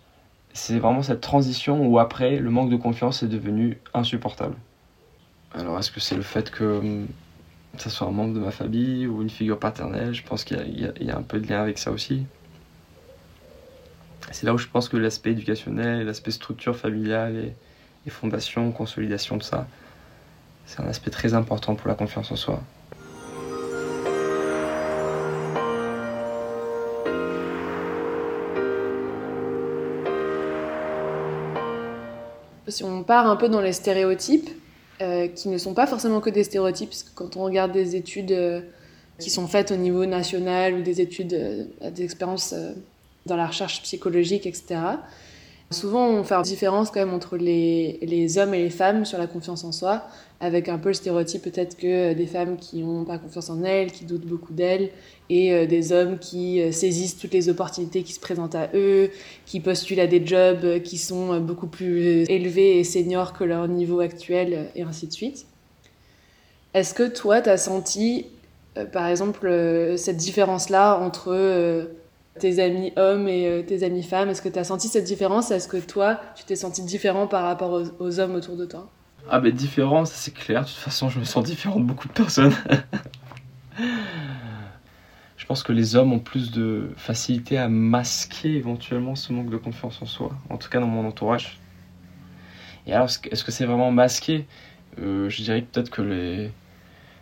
c'est 0.54 0.78
vraiment 0.78 1.02
cette 1.02 1.20
transition 1.20 1.86
où 1.86 1.98
après 1.98 2.38
le 2.38 2.50
manque 2.50 2.70
de 2.70 2.76
confiance 2.76 3.22
est 3.22 3.28
devenu 3.28 3.78
insupportable. 3.92 4.56
Alors 5.54 5.78
est-ce 5.78 5.90
que 5.90 6.00
c'est 6.00 6.16
le 6.16 6.22
fait 6.22 6.50
que 6.50 7.04
ça 7.76 7.90
soit 7.90 8.06
un 8.06 8.10
membre 8.10 8.34
de 8.34 8.40
ma 8.40 8.50
famille 8.50 9.06
ou 9.06 9.22
une 9.22 9.30
figure 9.30 9.58
paternelle 9.58 10.14
Je 10.14 10.22
pense 10.22 10.44
qu'il 10.44 10.92
y, 11.00 11.10
a 11.10 11.16
un 11.16 11.22
peu 11.22 11.38
de 11.40 11.48
lien 11.48 11.60
avec 11.60 11.78
ça 11.78 11.90
aussi. 11.90 12.26
C'est 14.30 14.44
là 14.44 14.52
où 14.52 14.58
je 14.58 14.66
pense 14.66 14.88
que 14.88 14.96
l'aspect 14.96 15.30
éducationnel, 15.30 16.04
l'aspect 16.06 16.30
structure 16.30 16.76
familiale 16.76 17.36
et, 17.36 17.54
et 18.06 18.10
fondation, 18.10 18.72
consolidation 18.72 19.36
de 19.38 19.42
ça, 19.42 19.66
c'est 20.66 20.80
un 20.80 20.86
aspect 20.86 21.10
très 21.10 21.32
important 21.32 21.74
pour 21.76 21.88
la 21.88 21.94
confiance 21.94 22.30
en 22.30 22.36
soi. 22.36 22.62
si 32.70 32.84
on 32.84 33.02
part 33.02 33.26
un 33.26 33.36
peu 33.36 33.48
dans 33.48 33.60
les 33.60 33.72
stéréotypes, 33.72 34.50
euh, 35.00 35.28
qui 35.28 35.48
ne 35.48 35.58
sont 35.58 35.74
pas 35.74 35.86
forcément 35.86 36.20
que 36.20 36.30
des 36.30 36.42
stéréotypes, 36.42 36.90
parce 36.90 37.04
que 37.04 37.10
quand 37.14 37.36
on 37.36 37.44
regarde 37.44 37.72
des 37.72 37.94
études 37.94 38.32
euh, 38.32 38.60
qui 39.20 39.30
sont 39.30 39.46
faites 39.46 39.70
au 39.70 39.76
niveau 39.76 40.06
national 40.06 40.74
ou 40.74 40.82
des 40.82 41.00
études, 41.00 41.34
euh, 41.34 41.90
des 41.90 42.02
expériences 42.02 42.54
dans 43.24 43.36
la 43.36 43.46
recherche 43.46 43.82
psychologique, 43.82 44.44
etc., 44.46 44.80
souvent 45.70 46.08
on 46.08 46.24
fait 46.24 46.34
une 46.34 46.42
différence 46.42 46.90
quand 46.90 47.00
même 47.00 47.14
entre 47.14 47.36
les, 47.36 47.98
les, 48.02 48.38
hommes 48.38 48.54
et 48.54 48.62
les 48.62 48.70
femmes 48.70 49.04
sur 49.04 49.18
la 49.18 49.26
confiance 49.26 49.64
en 49.64 49.72
soi, 49.72 50.02
avec 50.40 50.68
un 50.68 50.78
peu 50.78 50.88
le 50.88 50.94
stéréotype 50.94 51.42
peut-être 51.42 51.76
que 51.76 52.14
des 52.14 52.26
femmes 52.26 52.56
qui 52.56 52.82
n'ont 52.82 53.04
pas 53.04 53.18
confiance 53.18 53.50
en 53.50 53.62
elles, 53.64 53.92
qui 53.92 54.04
doutent 54.04 54.26
beaucoup 54.26 54.52
d'elles, 54.52 54.90
et 55.30 55.66
des 55.66 55.92
hommes 55.92 56.18
qui 56.18 56.72
saisissent 56.72 57.18
toutes 57.18 57.34
les 57.34 57.48
opportunités 57.48 58.02
qui 58.02 58.12
se 58.12 58.20
présentent 58.20 58.54
à 58.54 58.70
eux, 58.72 59.10
qui 59.46 59.60
postulent 59.60 60.00
à 60.00 60.06
des 60.06 60.24
jobs 60.24 60.80
qui 60.82 60.96
sont 60.96 61.38
beaucoup 61.40 61.66
plus 61.66 62.24
élevés 62.30 62.78
et 62.78 62.84
seniors 62.84 63.32
que 63.32 63.44
leur 63.44 63.68
niveau 63.68 64.00
actuel, 64.00 64.70
et 64.74 64.82
ainsi 64.82 65.06
de 65.06 65.12
suite. 65.12 65.46
Est-ce 66.72 66.94
que 66.94 67.08
toi, 67.08 67.40
tu 67.40 67.50
as 67.50 67.58
senti, 67.58 68.26
par 68.92 69.06
exemple, 69.08 69.50
cette 69.96 70.16
différence-là 70.16 70.98
entre 70.98 71.88
tes 72.38 72.62
amis 72.62 72.92
hommes 72.96 73.28
et 73.28 73.64
tes 73.66 73.82
amis 73.84 74.02
femmes 74.02 74.28
Est-ce 74.30 74.42
que 74.42 74.48
tu 74.48 74.58
as 74.58 74.64
senti 74.64 74.88
cette 74.88 75.04
différence? 75.04 75.50
Est-ce 75.50 75.68
que 75.68 75.76
toi, 75.76 76.20
tu 76.36 76.44
t'es 76.44 76.56
senti 76.56 76.82
différent 76.82 77.26
par 77.26 77.44
rapport 77.44 77.72
aux, 77.72 77.84
aux, 78.04 78.20
hommes 78.20 78.34
autour 78.34 78.56
de 78.56 78.66
toi? 78.66 78.88
Ah 79.30 79.40
ben 79.40 79.52
différent, 79.52 80.04
ça 80.04 80.14
c'est 80.16 80.34
clair. 80.34 80.62
De 80.62 80.68
toute 80.68 80.76
façon, 80.76 81.08
je 81.08 81.18
me 81.18 81.24
sens 81.24 81.44
différent 81.44 81.80
de 81.80 81.84
beaucoup 81.84 82.08
de 82.08 82.12
personnes. 82.12 82.54
je 85.36 85.46
pense 85.46 85.62
que 85.62 85.72
les 85.72 85.96
hommes 85.96 86.12
ont 86.12 86.18
plus 86.18 86.50
de 86.50 86.90
facilité 86.96 87.58
à 87.58 87.68
masquer 87.68 88.56
éventuellement 88.56 89.14
ce 89.14 89.32
manque 89.32 89.50
de 89.50 89.56
confiance 89.56 90.00
en 90.02 90.06
soi. 90.06 90.30
En 90.50 90.56
tout 90.56 90.68
cas 90.68 90.80
dans 90.80 90.86
mon 90.86 91.06
entourage. 91.06 91.58
Et 92.86 92.92
alors, 92.92 93.08
est-ce 93.30 93.44
que 93.44 93.52
c'est 93.52 93.66
vraiment 93.66 93.90
masqué? 93.90 94.46
Euh, 94.98 95.28
je 95.28 95.42
dirais 95.42 95.60
peut-être 95.62 95.90
que 95.90 96.02
les, 96.02 96.50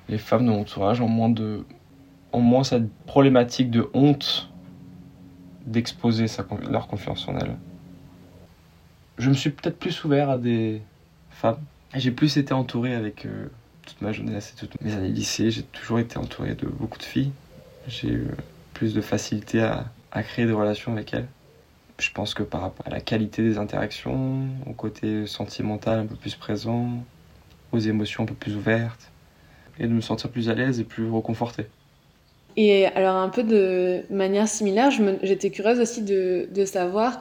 les 0.09 0.19
femmes 0.19 0.47
de 0.47 0.51
mon 0.51 0.61
entourage 0.61 1.01
ont 1.01 1.09
moins, 1.09 1.29
de, 1.29 1.65
ont 2.33 2.41
moins 2.41 2.65
cette 2.65 2.91
problématique 3.07 3.71
de 3.71 3.89
honte 3.93 4.49
d'exposer 5.67 6.27
leur 6.71 6.87
confiance 6.87 7.27
en 7.29 7.37
elles. 7.39 7.57
Je 9.19 9.29
me 9.29 9.35
suis 9.35 9.51
peut-être 9.51 9.79
plus 9.79 10.05
ouvert 10.05 10.31
à 10.31 10.39
des 10.39 10.83
femmes. 11.31 11.61
J'ai 11.95 12.11
plus 12.11 12.37
été 12.37 12.53
entouré 12.53 12.95
avec 12.95 13.27
euh, 13.27 13.49
toute 13.85 14.01
ma 14.03 14.13
jeunesse 14.13 14.53
et 14.53 14.59
toutes 14.59 14.81
mes 14.83 14.95
années 14.95 15.09
lycée. 15.09 15.51
J'ai 15.51 15.63
toujours 15.63 15.99
été 15.99 16.19
entouré 16.19 16.55
de 16.55 16.67
beaucoup 16.67 16.99
de 16.99 17.05
filles. 17.05 17.33
J'ai 17.89 18.11
eu 18.11 18.27
plus 18.75 18.95
de 18.95 19.01
facilité 19.01 19.63
à, 19.63 19.87
à 20.13 20.23
créer 20.23 20.47
des 20.47 20.53
relations 20.53 20.93
avec 20.93 21.15
elles. 21.15 21.29
Je 21.99 22.11
pense 22.11 22.35
que 22.35 22.43
par 22.43 22.61
rapport 22.61 22.87
à 22.87 22.91
la 22.91 23.01
qualité 23.01 23.43
des 23.43 23.57
interactions, 23.57 24.49
au 24.67 24.73
côté 24.73 25.27
sentimental 25.27 26.01
un 26.01 26.07
peu 26.07 26.17
plus 26.17 26.35
présent, 26.35 26.91
aux 27.73 27.79
émotions 27.79 28.25
un 28.25 28.27
peu 28.27 28.35
plus 28.35 28.55
ouvertes, 28.55 29.11
et 29.79 29.87
de 29.87 29.93
me 29.93 30.01
sentir 30.01 30.31
plus 30.31 30.49
à 30.51 30.55
l'aise 30.55 30.81
et 30.81 30.85
plus 30.85 31.09
reconforté. 31.09 31.67
Et 32.57 32.87
alors 32.87 33.17
un 33.17 33.29
peu 33.29 33.43
de 33.43 34.03
manière 34.11 34.49
similaire, 34.49 34.91
j'étais 35.23 35.51
curieuse 35.51 35.79
aussi 35.79 36.03
de, 36.03 36.65
savoir, 36.65 37.21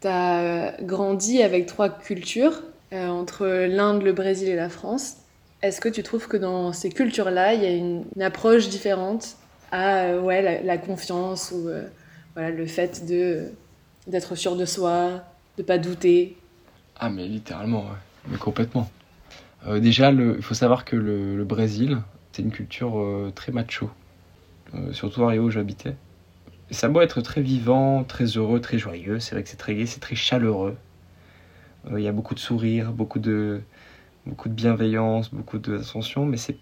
tu 0.00 0.06
as 0.06 0.76
grandi 0.82 1.42
avec 1.42 1.66
trois 1.66 1.88
cultures, 1.88 2.62
euh, 2.92 3.08
entre 3.08 3.46
l'Inde, 3.46 4.02
le 4.02 4.12
Brésil 4.12 4.48
et 4.48 4.56
la 4.56 4.68
France. 4.68 5.16
Est-ce 5.62 5.80
que 5.80 5.88
tu 5.88 6.02
trouves 6.02 6.28
que 6.28 6.36
dans 6.36 6.72
ces 6.72 6.90
cultures-là, 6.90 7.54
il 7.54 7.62
y 7.62 7.66
a 7.66 7.70
une, 7.70 8.04
approche 8.20 8.68
différente 8.68 9.36
à 9.72 10.04
euh, 10.04 10.20
ouais, 10.20 10.62
la, 10.62 10.78
confiance 10.78 11.52
ou 11.52 11.68
euh, 11.68 11.86
voilà, 12.34 12.50
le 12.50 12.66
fait 12.66 13.04
d'être 14.06 14.34
sûr 14.36 14.56
de 14.56 14.64
soi, 14.64 15.24
de 15.58 15.62
pas 15.64 15.78
douter? 15.78 16.36
Ah 16.98 17.10
mais 17.10 17.26
littéralement, 17.26 17.86
mais 18.28 18.38
complètement. 18.38 18.90
déjà, 19.66 20.12
il 20.12 20.42
faut 20.42 20.54
savoir 20.54 20.84
que 20.84 20.96
le 20.96 21.44
Brésil, 21.44 21.98
c'est 22.32 22.42
une 22.42 22.50
culture 22.50 23.32
très 23.34 23.52
macho. 23.52 23.90
Euh, 24.74 24.92
surtout 24.92 25.24
à 25.24 25.28
Rio 25.28 25.44
où 25.44 25.50
j'habitais. 25.50 25.96
Ça 26.70 26.88
doit 26.88 27.02
être 27.02 27.20
très 27.20 27.42
vivant, 27.42 28.04
très 28.04 28.26
heureux, 28.26 28.60
très 28.60 28.78
joyeux. 28.78 29.18
C'est 29.18 29.34
vrai 29.34 29.42
que 29.42 29.48
c'est 29.48 29.56
très 29.56 29.74
gai, 29.74 29.86
c'est 29.86 30.00
très 30.00 30.14
chaleureux. 30.14 30.76
Euh, 31.90 31.98
il 31.98 32.04
y 32.04 32.08
a 32.08 32.12
beaucoup 32.12 32.34
de 32.34 32.40
sourires, 32.40 32.92
beaucoup 32.92 33.18
de, 33.18 33.60
beaucoup 34.26 34.48
de 34.48 34.54
bienveillance, 34.54 35.32
beaucoup 35.32 35.58
d'attention, 35.58 36.26
mais 36.26 36.36
c'est 36.36 36.56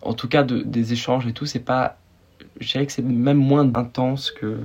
en 0.00 0.14
tout 0.14 0.28
cas 0.28 0.42
de, 0.42 0.62
des 0.62 0.92
échanges 0.92 1.26
et 1.26 1.32
tout, 1.32 1.46
c'est 1.46 1.60
pas. 1.60 1.98
Je 2.60 2.70
dirais 2.72 2.86
que 2.86 2.92
c'est 2.92 3.02
même 3.02 3.38
moins 3.38 3.72
intense 3.76 4.32
que, 4.32 4.58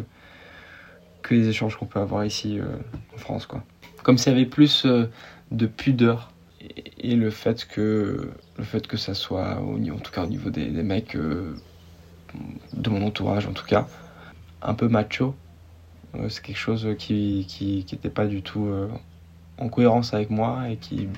que 1.21 1.35
les 1.35 1.47
échanges 1.47 1.75
qu'on 1.75 1.85
peut 1.85 1.99
avoir 1.99 2.25
ici 2.25 2.59
euh, 2.59 2.65
en 3.13 3.17
France. 3.17 3.45
Quoi. 3.45 3.63
Comme 4.01 4.17
s'il 4.17 4.33
y 4.33 4.35
avait 4.35 4.45
plus 4.45 4.87
de 5.51 5.65
pudeur. 5.67 6.31
Et, 6.97 7.15
le 7.15 7.29
fait 7.29 7.65
que 7.65 8.31
le 8.57 8.63
fait 8.63 8.87
que 8.87 8.97
ça 8.97 9.13
soit, 9.13 9.61
au, 9.61 9.77
en 9.77 9.99
tout 9.99 10.11
cas 10.11 10.23
au 10.23 10.27
niveau 10.27 10.49
des 10.49 10.69
mecs, 10.83 11.15
de 12.73 12.89
mon 12.89 13.05
entourage 13.05 13.47
en 13.47 13.53
tout 13.53 13.65
cas, 13.65 13.87
un 14.61 14.73
peu 14.73 14.87
macho. 14.87 15.35
Euh, 16.15 16.29
c'est 16.29 16.41
quelque 16.41 16.57
chose 16.57 16.87
qui 16.97 17.45
qui 17.47 17.85
n'était 17.91 18.09
pas 18.09 18.25
du 18.27 18.41
tout 18.41 18.65
euh, 18.65 18.89
en 19.57 19.69
cohérence 19.69 20.13
avec 20.13 20.29
moi 20.29 20.69
et 20.69 20.77
qui 20.77 21.09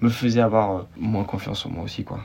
me 0.00 0.08
faisait 0.08 0.40
avoir 0.40 0.70
euh, 0.72 0.82
moins 0.96 1.24
confiance 1.24 1.66
en 1.66 1.70
moi 1.70 1.84
aussi 1.84 2.04
quoi. 2.04 2.20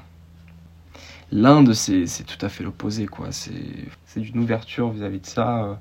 L'Inde 1.31 1.74
c'est 1.74 2.05
tout 2.25 2.43
à 2.46 2.50
fait 2.50 2.63
l'opposé 2.63 3.05
quoi. 3.05 3.27
C'est 3.31 4.19
d'une 4.19 4.39
ouverture 4.39 4.89
vis-à-vis 4.89 5.19
de 5.19 5.25
ça. 5.25 5.79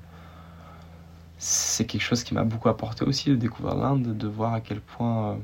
C'est 1.37 1.85
quelque 1.85 2.01
chose 2.01 2.23
qui 2.23 2.33
m'a 2.33 2.43
beaucoup 2.43 2.67
apporté 2.69 3.05
aussi 3.05 3.29
de 3.29 3.35
découvrir 3.35 3.75
l'Inde, 3.75 4.17
de 4.17 4.27
voir 4.27 4.53
à 4.53 4.61
quel 4.61 4.81
point 4.81 5.39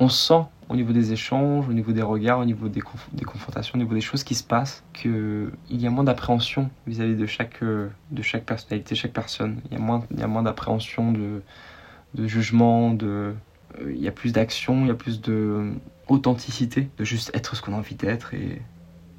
on 0.00 0.08
sent 0.08 0.42
au 0.70 0.76
niveau 0.76 0.92
des 0.92 1.12
échanges, 1.12 1.68
au 1.68 1.72
niveau 1.72 1.92
des 1.92 2.02
regards, 2.02 2.38
au 2.38 2.44
niveau 2.44 2.68
des, 2.68 2.80
confrontations, 2.80 3.74
au 3.74 3.78
niveau 3.78 3.94
des 3.94 4.00
choses 4.00 4.24
qui 4.24 4.34
se 4.34 4.42
passent, 4.42 4.82
qu'il 4.94 5.50
y 5.68 5.86
a 5.86 5.90
moins 5.90 6.04
d'appréhension 6.04 6.70
vis-à-vis 6.86 7.16
de 7.16 7.26
chaque, 7.26 7.62
euh, 7.62 7.88
de 8.10 8.22
chaque 8.22 8.44
personnalité, 8.44 8.94
chaque 8.94 9.12
personne. 9.12 9.60
Il 9.66 9.76
y 9.76 9.76
a 9.76 9.84
moins, 9.84 10.04
il 10.10 10.20
y 10.20 10.22
a 10.22 10.26
moins 10.26 10.42
d'appréhension, 10.42 11.12
de, 11.12 11.42
de 12.14 12.26
jugement, 12.26 12.94
de, 12.94 13.34
euh, 13.80 13.92
il 13.92 14.00
y 14.00 14.08
a 14.08 14.12
plus 14.12 14.32
d'action, 14.32 14.82
il 14.82 14.88
y 14.88 14.90
a 14.90 14.94
plus 14.94 15.20
de 15.20 15.72
authenticité, 16.08 16.88
de 16.96 17.04
juste 17.04 17.30
être 17.34 17.54
ce 17.54 17.62
qu'on 17.62 17.74
a 17.74 17.76
envie 17.76 17.94
d'être 17.96 18.32
et 18.32 18.62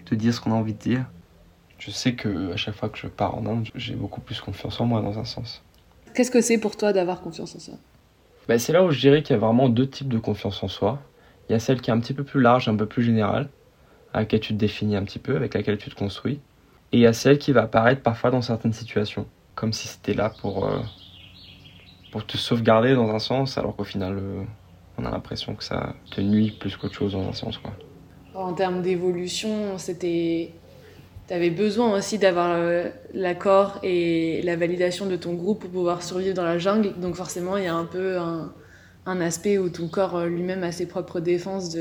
de 0.10 0.16
dire 0.16 0.34
ce 0.34 0.42
qu'on 0.42 0.52
a 0.52 0.56
envie 0.56 0.74
de 0.74 0.80
dire. 0.80 1.06
Je 1.80 1.92
sais 1.92 2.16
que 2.16 2.54
à 2.54 2.58
chaque 2.58 2.76
fois 2.76 2.90
que 2.90 2.98
je 2.98 3.08
pars 3.08 3.38
en 3.38 3.46
Inde, 3.46 3.68
j'ai 3.76 3.96
beaucoup 3.96 4.22
plus 4.22 4.40
confiance 4.40 4.80
en 4.80 4.86
moi 4.86 5.02
dans 5.02 5.20
un 5.20 5.26
sens. 5.26 5.64
Qu'est-ce 6.16 6.32
que 6.32 6.42
c'est 6.42 6.58
pour 6.58 6.78
toi 6.78 6.94
d'avoir 6.94 7.22
confiance 7.22 7.56
en 7.56 7.60
soi? 7.60 7.76
Ben, 8.48 8.60
C'est 8.60 8.74
là 8.74 8.84
où 8.84 8.92
je 8.92 9.00
dirais 9.00 9.24
qu'il 9.24 9.36
y 9.36 9.38
a 9.38 9.40
vraiment 9.40 9.70
deux 9.70 9.88
types 9.88 10.10
de 10.10 10.18
confiance 10.18 10.64
en 10.64 10.68
soi. 10.68 11.00
Il 11.50 11.54
y 11.54 11.56
a 11.56 11.60
celle 11.60 11.82
qui 11.82 11.90
est 11.90 11.94
un 11.94 12.00
petit 12.00 12.14
peu 12.14 12.24
plus 12.24 12.42
large, 12.42 12.68
un 12.70 12.76
peu 12.76 12.86
plus 12.86 13.04
générale, 13.04 13.50
à 14.14 14.20
laquelle 14.20 14.40
tu 14.40 14.54
te 14.54 14.58
définis 14.60 14.96
un 14.96 15.04
petit 15.04 15.20
peu, 15.20 15.36
avec 15.36 15.54
laquelle 15.54 15.78
tu 15.78 15.90
te 15.90 15.96
construis. 15.96 16.40
Et 16.92 16.98
il 16.98 17.00
y 17.02 17.08
a 17.08 17.14
celle 17.14 17.38
qui 17.38 17.52
va 17.52 17.64
apparaître 17.64 18.02
parfois 18.02 18.32
dans 18.32 18.42
certaines 18.42 18.74
situations, 18.74 19.26
comme 19.56 19.74
si 19.74 19.88
c'était 19.88 20.14
là 20.14 20.32
pour, 20.42 20.66
euh, 20.66 20.80
pour 22.12 22.26
te 22.26 22.38
sauvegarder 22.38 22.96
dans 22.96 23.10
un 23.10 23.20
sens, 23.20 23.58
alors 23.58 23.76
qu'au 23.76 23.84
final, 23.84 24.18
euh, 24.18 24.44
on 24.98 25.06
a 25.06 25.12
l'impression 25.12 25.56
que 25.56 25.64
ça 25.64 25.96
te 26.12 26.22
nuit 26.22 26.52
plus 26.52 26.76
qu'autre 26.76 26.94
chose 26.94 27.14
dans 27.14 27.28
un 27.28 27.34
sens. 27.34 27.58
Quoi. 27.58 27.72
En 28.34 28.54
termes 28.54 28.82
d'évolution, 28.82 29.78
c'était. 29.78 30.52
Tu 31.32 31.36
avais 31.38 31.50
besoin 31.50 31.98
aussi 31.98 32.18
d'avoir 32.18 32.52
euh, 32.52 32.90
l'accord 33.14 33.80
et 33.84 34.42
la 34.42 34.58
validation 34.58 35.06
de 35.06 35.16
ton 35.16 35.34
groupe 35.34 35.62
pour 35.62 35.70
pouvoir 35.70 36.04
survivre 36.04 36.36
dans 36.36 36.44
la 36.44 36.58
jungle. 36.58 36.92
Donc 37.00 37.16
forcément, 37.16 37.56
il 37.56 37.64
y 37.64 37.68
a 37.68 37.74
un 37.74 37.86
peu 37.86 38.18
un, 38.18 39.22
aspect 39.22 39.58
où 39.58 39.70
ton 39.70 39.88
corps 39.88 40.18
euh, 40.18 40.28
lui-même 40.28 40.62
a 40.64 40.74
ses 40.74 40.88
propres 40.88 41.22
défenses 41.22 41.78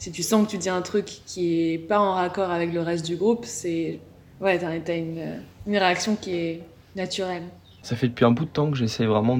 si 0.00 0.10
tu 0.10 0.24
sens 0.24 0.46
que 0.46 0.50
tu 0.50 0.58
dis 0.58 0.68
un 0.68 0.82
truc 0.82 1.04
qui 1.26 1.74
est 1.74 1.78
pas 1.78 2.00
en 2.00 2.14
raccord 2.14 2.50
avec 2.50 2.74
le 2.74 2.80
reste 2.80 3.06
du 3.06 3.14
groupe, 3.14 3.44
c'est 3.44 4.00
ouais, 4.40 4.58
t'as, 4.58 4.96
une, 4.96 5.42
une 5.68 5.76
réaction 5.76 6.16
qui 6.16 6.34
est 6.34 6.62
naturelle. 6.96 7.44
Ça 7.82 7.94
fait 7.94 8.08
depuis 8.08 8.24
un 8.24 8.32
bout 8.32 8.46
de 8.46 8.50
temps 8.50 8.72
que 8.72 8.76
j'essaie 8.76 9.06
vraiment 9.06 9.38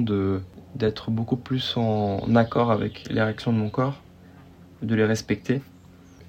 d'être 0.73 1.11
beaucoup 1.11 1.35
plus 1.35 1.75
en 1.75 2.33
accord 2.33 2.71
avec 2.71 3.09
les 3.09 3.21
réactions 3.21 3.51
de 3.51 3.57
mon 3.57 3.69
corps, 3.69 4.01
de 4.81 4.95
les 4.95 5.03
respecter. 5.03 5.59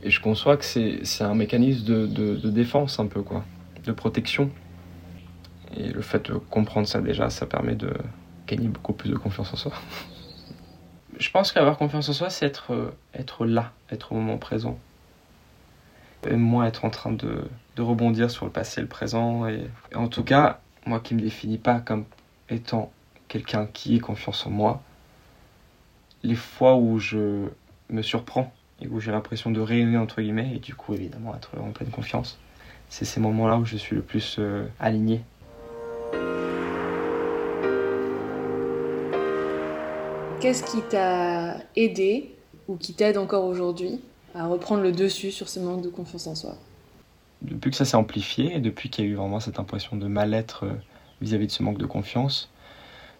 Et 0.02 0.10
je 0.10 0.20
conçois 0.20 0.56
que 0.56 0.64
c'est, 0.64 1.02
un 1.22 1.34
mécanisme 1.34 1.84
de, 1.84 2.06
de, 2.06 2.50
défense 2.50 3.00
un 3.00 3.06
peu, 3.06 3.22
quoi, 3.22 3.44
de 3.84 3.92
protection. 3.92 4.50
Et 5.76 5.88
le 5.88 6.02
fait 6.02 6.30
de 6.30 6.34
comprendre 6.34 6.86
ça 6.86 7.00
déjà, 7.00 7.30
ça 7.30 7.46
permet 7.46 7.74
de 7.74 7.92
gagner 8.46 8.68
beaucoup 8.68 8.92
plus 8.92 9.10
de 9.10 9.16
confiance 9.16 9.52
en 9.52 9.56
soi. 9.56 9.72
je 11.18 11.30
pense 11.30 11.52
qu'avoir 11.52 11.76
confiance 11.76 12.08
en 12.08 12.12
soi, 12.12 12.30
c'est 12.30 12.46
être, 12.46 12.72
euh, 12.72 12.94
être 13.14 13.44
là, 13.44 13.72
être 13.90 14.12
au 14.12 14.14
moment 14.14 14.38
présent. 14.38 14.78
Et 16.28 16.36
moi, 16.36 16.66
être 16.66 16.84
en 16.84 16.90
train 16.90 17.12
de, 17.12 17.44
de 17.76 17.82
rebondir 17.82 18.30
sur 18.30 18.44
le 18.44 18.52
passé 18.52 18.80
et 18.80 18.82
le 18.82 18.88
présent. 18.88 19.46
Et, 19.46 19.68
en 19.94 20.08
tout 20.08 20.24
cas, 20.24 20.60
moi 20.86 21.00
qui 21.00 21.14
me 21.14 21.20
définis 21.20 21.58
pas 21.58 21.80
comme 21.80 22.04
étant 22.48 22.92
quelqu'un 23.28 23.66
qui 23.66 23.96
ait 23.96 24.00
confiance 24.00 24.46
en 24.46 24.50
moi, 24.50 24.82
les 26.22 26.34
fois 26.34 26.76
où 26.76 26.98
je 26.98 27.48
me 27.90 28.02
surprends 28.02 28.52
et 28.80 28.88
où 28.88 29.00
j'ai 29.00 29.10
l'impression 29.10 29.50
de 29.50 29.60
rayonner 29.60 29.98
entre 29.98 30.20
guillemets, 30.20 30.52
et 30.54 30.58
du 30.58 30.74
coup 30.74 30.94
évidemment 30.94 31.34
être 31.34 31.50
en 31.60 31.70
pleine 31.70 31.90
confiance, 31.90 32.38
c'est 32.88 33.04
ces 33.04 33.20
moments-là 33.20 33.58
où 33.58 33.64
je 33.64 33.76
suis 33.76 33.96
le 33.96 34.02
plus 34.02 34.36
euh, 34.38 34.66
aligné. 34.80 35.20
Qu'est-ce 40.40 40.62
qui 40.62 40.80
t'a 40.88 41.56
aidé 41.74 42.34
ou 42.68 42.76
qui 42.76 42.94
t'aide 42.94 43.18
encore 43.18 43.44
aujourd'hui 43.44 44.00
à 44.34 44.46
reprendre 44.46 44.82
le 44.82 44.92
dessus 44.92 45.32
sur 45.32 45.48
ce 45.48 45.58
manque 45.58 45.82
de 45.82 45.88
confiance 45.88 46.26
en 46.28 46.34
soi? 46.34 46.54
Depuis 47.42 47.70
que 47.70 47.76
ça 47.76 47.84
s'est 47.84 47.96
amplifié 47.96 48.56
et 48.56 48.60
depuis 48.60 48.88
qu'il 48.88 49.04
y 49.04 49.08
a 49.08 49.10
eu 49.10 49.14
vraiment 49.14 49.40
cette 49.40 49.58
impression 49.58 49.96
de 49.96 50.06
mal-être 50.06 50.64
euh, 50.64 50.72
vis-à-vis 51.20 51.48
de 51.48 51.52
ce 51.52 51.62
manque 51.62 51.78
de 51.78 51.86
confiance, 51.86 52.50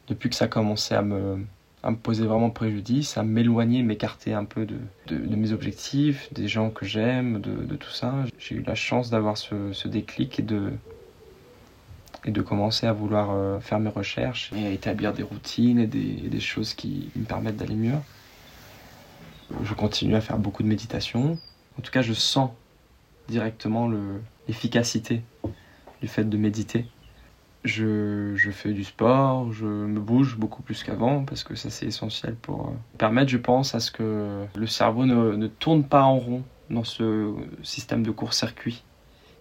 depuis 0.07 0.31
que 0.31 0.37
ça 0.37 0.45
a 0.45 0.49
commencé 0.49 0.95
à 0.95 1.03
me, 1.03 1.45
à 1.83 1.91
me 1.91 1.97
poser 1.97 2.27
vraiment 2.27 2.51
préjudice, 2.51 3.17
à 3.17 3.23
m'éloigner, 3.23 3.83
m'écarter 3.83 4.35
un 4.35 4.45
peu 4.45 4.67
de, 4.67 4.77
de, 5.07 5.37
mes 5.37 5.53
objectifs, 5.53 6.33
des 6.33 6.49
gens 6.49 6.71
que 6.71 6.85
j'aime, 6.85 7.41
de, 7.41 7.77
tout 7.77 7.91
ça, 7.91 8.15
j'ai 8.39 8.57
eu 8.57 8.63
la 8.63 8.75
chance 8.75 9.11
d'avoir 9.11 9.37
ce, 9.37 9.73
ce 9.73 9.87
déclic 9.87 10.41
et 10.41 10.43
de, 10.43 10.73
et 12.25 12.33
de 12.33 12.43
commencer 12.43 12.87
à 12.87 12.93
vouloir 12.93 13.31
euh, 13.31 13.61
faire 13.61 13.79
mes 13.79 13.91
recherches 13.91 14.53
et 14.57 14.67
à 14.67 14.71
établir 14.71 15.13
des 15.13 15.23
routines 15.23 15.79
et 15.79 15.87
des, 15.87 16.29
des 16.29 16.41
choses 16.41 16.75
qui 16.75 17.11
me 17.15 17.25
permettent 17.25 17.57
d'aller 17.57 17.77
mieux. 17.77 17.99
Je 19.63 19.73
continue 19.75 20.17
à 20.17 20.21
faire 20.21 20.39
beaucoup 20.39 20.63
de 20.63 20.69
méditation. 20.69 21.39
En 21.79 21.83
tout 21.83 21.93
cas, 21.93 22.03
je 22.03 22.13
sens 22.13 22.51
directement 23.29 23.89
l'efficacité 24.49 25.23
du 26.01 26.09
fait 26.09 26.25
de 26.25 26.37
méditer. 26.37 26.87
Je, 27.65 28.51
fais 28.53 28.73
du 28.73 28.85
sport, 28.85 29.53
je 29.53 29.67
me 29.67 30.01
bouge 30.01 30.37
beaucoup 30.37 30.63
plus 30.63 30.83
qu'avant 30.83 31.25
parce 31.25 31.45
que 31.45 31.55
ça 31.55 31.71
c'est 31.71 31.87
essentiel 31.87 32.35
pour 32.35 32.69
euh, 32.69 32.73
permettre, 32.97 33.31
je 33.31 33.37
pense, 33.37 33.75
à 33.75 33.81
ce 33.81 33.91
que 33.91 34.45
le 34.55 34.67
cerveau 34.67 35.05
ne, 35.05 35.35
ne 35.35 35.47
tourne 35.49 35.85
pas 35.85 36.03
en 36.03 36.19
rond 36.19 36.45
dans 36.71 36.85
ce 36.85 37.35
système 37.63 38.03
de 38.03 38.11
court-circuit 38.11 38.85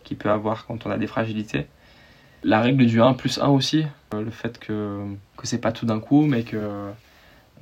qu'il 0.03 0.17
peut 0.17 0.31
avoir 0.31 0.65
quand 0.65 0.85
on 0.85 0.91
a 0.91 0.97
des 0.97 1.07
fragilités. 1.07 1.67
La 2.43 2.61
règle 2.61 2.85
du 2.85 3.01
1 3.01 3.13
plus 3.13 3.39
1 3.39 3.47
aussi, 3.47 3.85
euh, 4.13 4.21
le 4.21 4.31
fait 4.31 4.57
que, 4.59 5.05
que 5.37 5.47
c'est 5.47 5.59
pas 5.59 5.71
tout 5.71 5.85
d'un 5.85 5.99
coup, 5.99 6.25
mais 6.25 6.43
que 6.43 6.91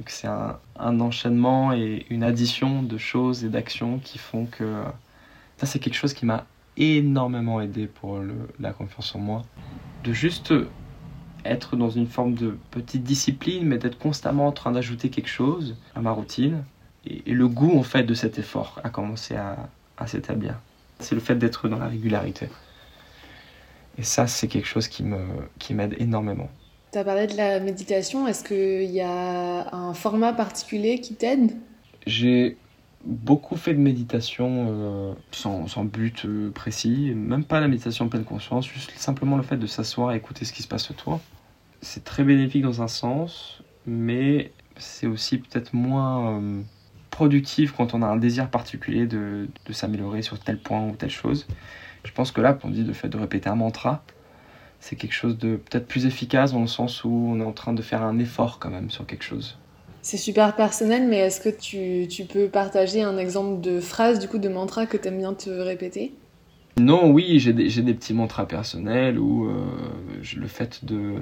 c'est 0.08 0.28
un, 0.28 1.00
enchaînement 1.00 1.74
et 1.74 2.06
une 2.10 2.24
addition 2.24 2.84
de 2.84 2.98
choses 2.98 3.46
et 3.46 3.50
d'actions 3.50 4.00
qui 4.00 4.18
font 4.18 4.46
que 4.46 4.84
ça 5.58 5.66
c'est 5.66 5.80
quelque 5.80 5.96
chose 5.96 6.14
qui 6.14 6.26
m'a 6.26 6.46
énormément 6.78 7.62
aidé 7.62 7.88
pour 7.88 8.20
le, 8.20 8.36
la 8.60 8.74
confiance 8.74 9.16
en 9.16 9.20
moi. 9.20 9.42
De 10.04 10.14
juste 10.14 10.54
être 11.46 11.76
dans 11.76 11.90
une 11.90 12.08
forme 12.08 12.34
de 12.34 12.58
petite 12.72 13.04
discipline, 13.04 13.66
mais 13.66 13.78
d'être 13.78 13.98
constamment 13.98 14.48
en 14.48 14.52
train 14.52 14.72
d'ajouter 14.72 15.10
quelque 15.10 15.30
chose 15.30 15.78
à 15.96 16.02
ma 16.02 16.12
routine. 16.12 16.64
Et, 17.06 17.24
et, 17.28 17.34
le 17.34 17.48
goût 17.48 17.78
en 17.78 17.84
fait 17.84 18.04
de 18.04 18.14
cet 18.14 18.40
effort 18.40 18.80
a 18.84 18.90
commencé 18.90 19.36
à, 19.36 19.70
à 19.98 20.08
s'établir. 20.08 20.56
C'est 21.00 21.16
le 21.16 21.22
fait 21.22 21.36
d'être 21.36 21.68
dans 21.68 21.80
la 21.80 21.88
régularité. 21.88 22.48
Et 23.98 24.04
ça, 24.04 24.28
c'est 24.28 24.48
quelque 24.48 24.68
chose 24.68 24.88
qui 24.88 25.04
m'aide 25.04 25.50
qui 25.60 25.76
énormément. 26.00 26.50
Tu 26.92 27.00
as 27.00 27.04
parlé 27.04 27.28
de 27.28 27.38
la 27.38 27.60
méditation. 27.60 28.28
Est-ce 28.28 28.44
qu'il 28.44 28.92
y 28.92 29.02
a 29.02 29.74
un 29.74 29.94
format 29.94 30.34
particulier 30.34 31.00
qui 31.00 31.16
t'aide? 31.16 31.52
J'ai 32.06 32.58
beaucoup 33.06 33.56
fait 33.56 33.74
de 33.74 33.80
méditation 33.80 34.68
euh, 34.70 35.14
sans, 35.32 35.86
but 35.86 36.26
euh, 36.26 36.52
précis, 36.52 37.14
même 37.16 37.44
pas 37.44 37.60
la 37.60 37.68
méditation 37.68 38.06
en 38.06 38.10
pleine 38.10 38.24
conscience, 38.24 38.68
juste 38.68 38.92
simplement 38.98 39.38
le 39.38 39.44
fait 39.44 39.58
de 39.58 39.68
s'asseoir 39.68 40.12
et 40.14 40.18
écouter 40.18 40.46
ce 40.46 40.54
qui 40.54 40.64
se 40.64 40.68
passe 40.68 40.90
autour. 40.92 41.20
C'est 41.82 42.04
très 42.04 42.24
bénéfique 42.24 42.64
dans 42.64 42.82
un 42.82 42.88
sens, 42.88 43.62
mais 43.86 44.52
c'est 44.78 45.08
aussi 45.08 45.38
peut-être 45.38 45.74
moins 45.74 46.40
euh, 46.40 46.62
productif 47.12 47.74
quand 47.74 47.94
on 47.94 48.02
a 48.02 48.08
un 48.08 48.18
désir 48.18 48.50
particulier 48.50 49.06
de, 49.06 49.48
de 49.66 49.74
s'améliorer 49.74 50.22
sur 50.22 50.40
tel 50.40 50.58
point 50.58 50.88
ou 50.88 50.96
telle 50.96 51.12
chose. 51.12 51.48
Je 52.04 52.12
pense 52.12 52.32
que 52.32 52.42
là, 52.42 52.58
on 52.64 52.70
dit 52.70 52.84
le 52.84 52.94
fait 52.94 53.10
de 53.10 53.18
répéter 53.18 53.50
un 53.50 53.56
mantra, 53.56 54.04
c'est 54.80 54.96
quelque 54.96 55.14
chose 55.14 55.38
de 55.38 55.56
peut-être 55.56 55.88
plus 55.88 56.06
efficace 56.06 56.54
dans 56.54 56.62
le 56.62 56.68
sens 56.68 57.04
où 57.04 57.10
on 57.10 57.40
est 57.40 57.46
en 57.46 57.54
train 57.54 57.74
de 57.74 57.82
faire 57.82 58.04
un 58.04 58.20
effort 58.20 58.60
quand 58.60 58.70
même 58.70 58.90
sur 58.90 59.06
quelque 59.06 59.24
chose. 59.24 59.58
C'est 60.06 60.18
super 60.18 60.56
personnel, 60.56 61.08
mais 61.08 61.18
est-ce 61.18 61.42
que 61.42 61.50
tu, 61.50 62.08
tu, 62.08 62.26
peux 62.26 62.48
partager 62.48 63.02
un 63.02 63.18
exemple 63.18 63.60
de 63.60 63.80
phrase, 63.80 64.20
du 64.20 64.28
coup, 64.28 64.38
de 64.38 64.50
mantra 64.50 64.86
que 64.86 64.98
tu 64.98 65.08
aimes 65.08 65.18
bien 65.18 65.34
te 65.34 65.50
répéter? 65.50 66.14
Non, 66.78 67.10
oui, 67.10 67.40
j'ai 67.40 67.54
des, 67.54 67.68
des, 67.82 67.94
petits 67.96 68.14
mantras 68.14 68.46
personnels 68.46 69.18
ou 69.18 69.50
euh, 69.50 69.66
le 70.38 70.46
fait 70.46 70.86
de, 70.86 71.16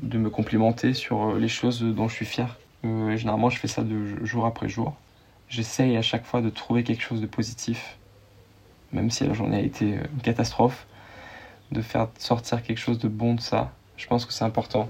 de 0.00 0.16
me 0.16 0.30
complimenter 0.30 0.94
sur 0.94 1.34
les 1.34 1.48
choses 1.48 1.82
dont 1.82 2.08
je 2.08 2.14
suis 2.14 2.24
fier. 2.24 2.56
Euh, 2.86 3.14
généralement, 3.18 3.50
je 3.50 3.58
fais 3.58 3.68
ça 3.68 3.82
de 3.82 4.24
jour 4.24 4.46
après 4.46 4.70
jour. 4.70 4.94
J'essaye 5.50 5.94
à 5.98 6.02
chaque 6.02 6.24
fois 6.24 6.40
de 6.40 6.48
trouver 6.48 6.84
quelque 6.84 7.02
chose 7.02 7.20
de 7.20 7.26
positif, 7.26 7.98
même 8.94 9.10
si 9.10 9.26
la 9.26 9.34
journée 9.34 9.58
a 9.58 9.60
été 9.60 9.90
une 9.90 10.22
catastrophe, 10.22 10.86
de 11.70 11.82
faire 11.82 12.08
sortir 12.18 12.62
quelque 12.62 12.78
chose 12.78 12.98
de 12.98 13.08
bon 13.08 13.34
de 13.34 13.42
ça. 13.42 13.72
Je 13.98 14.06
pense 14.06 14.24
que 14.24 14.32
c'est 14.32 14.44
important. 14.44 14.88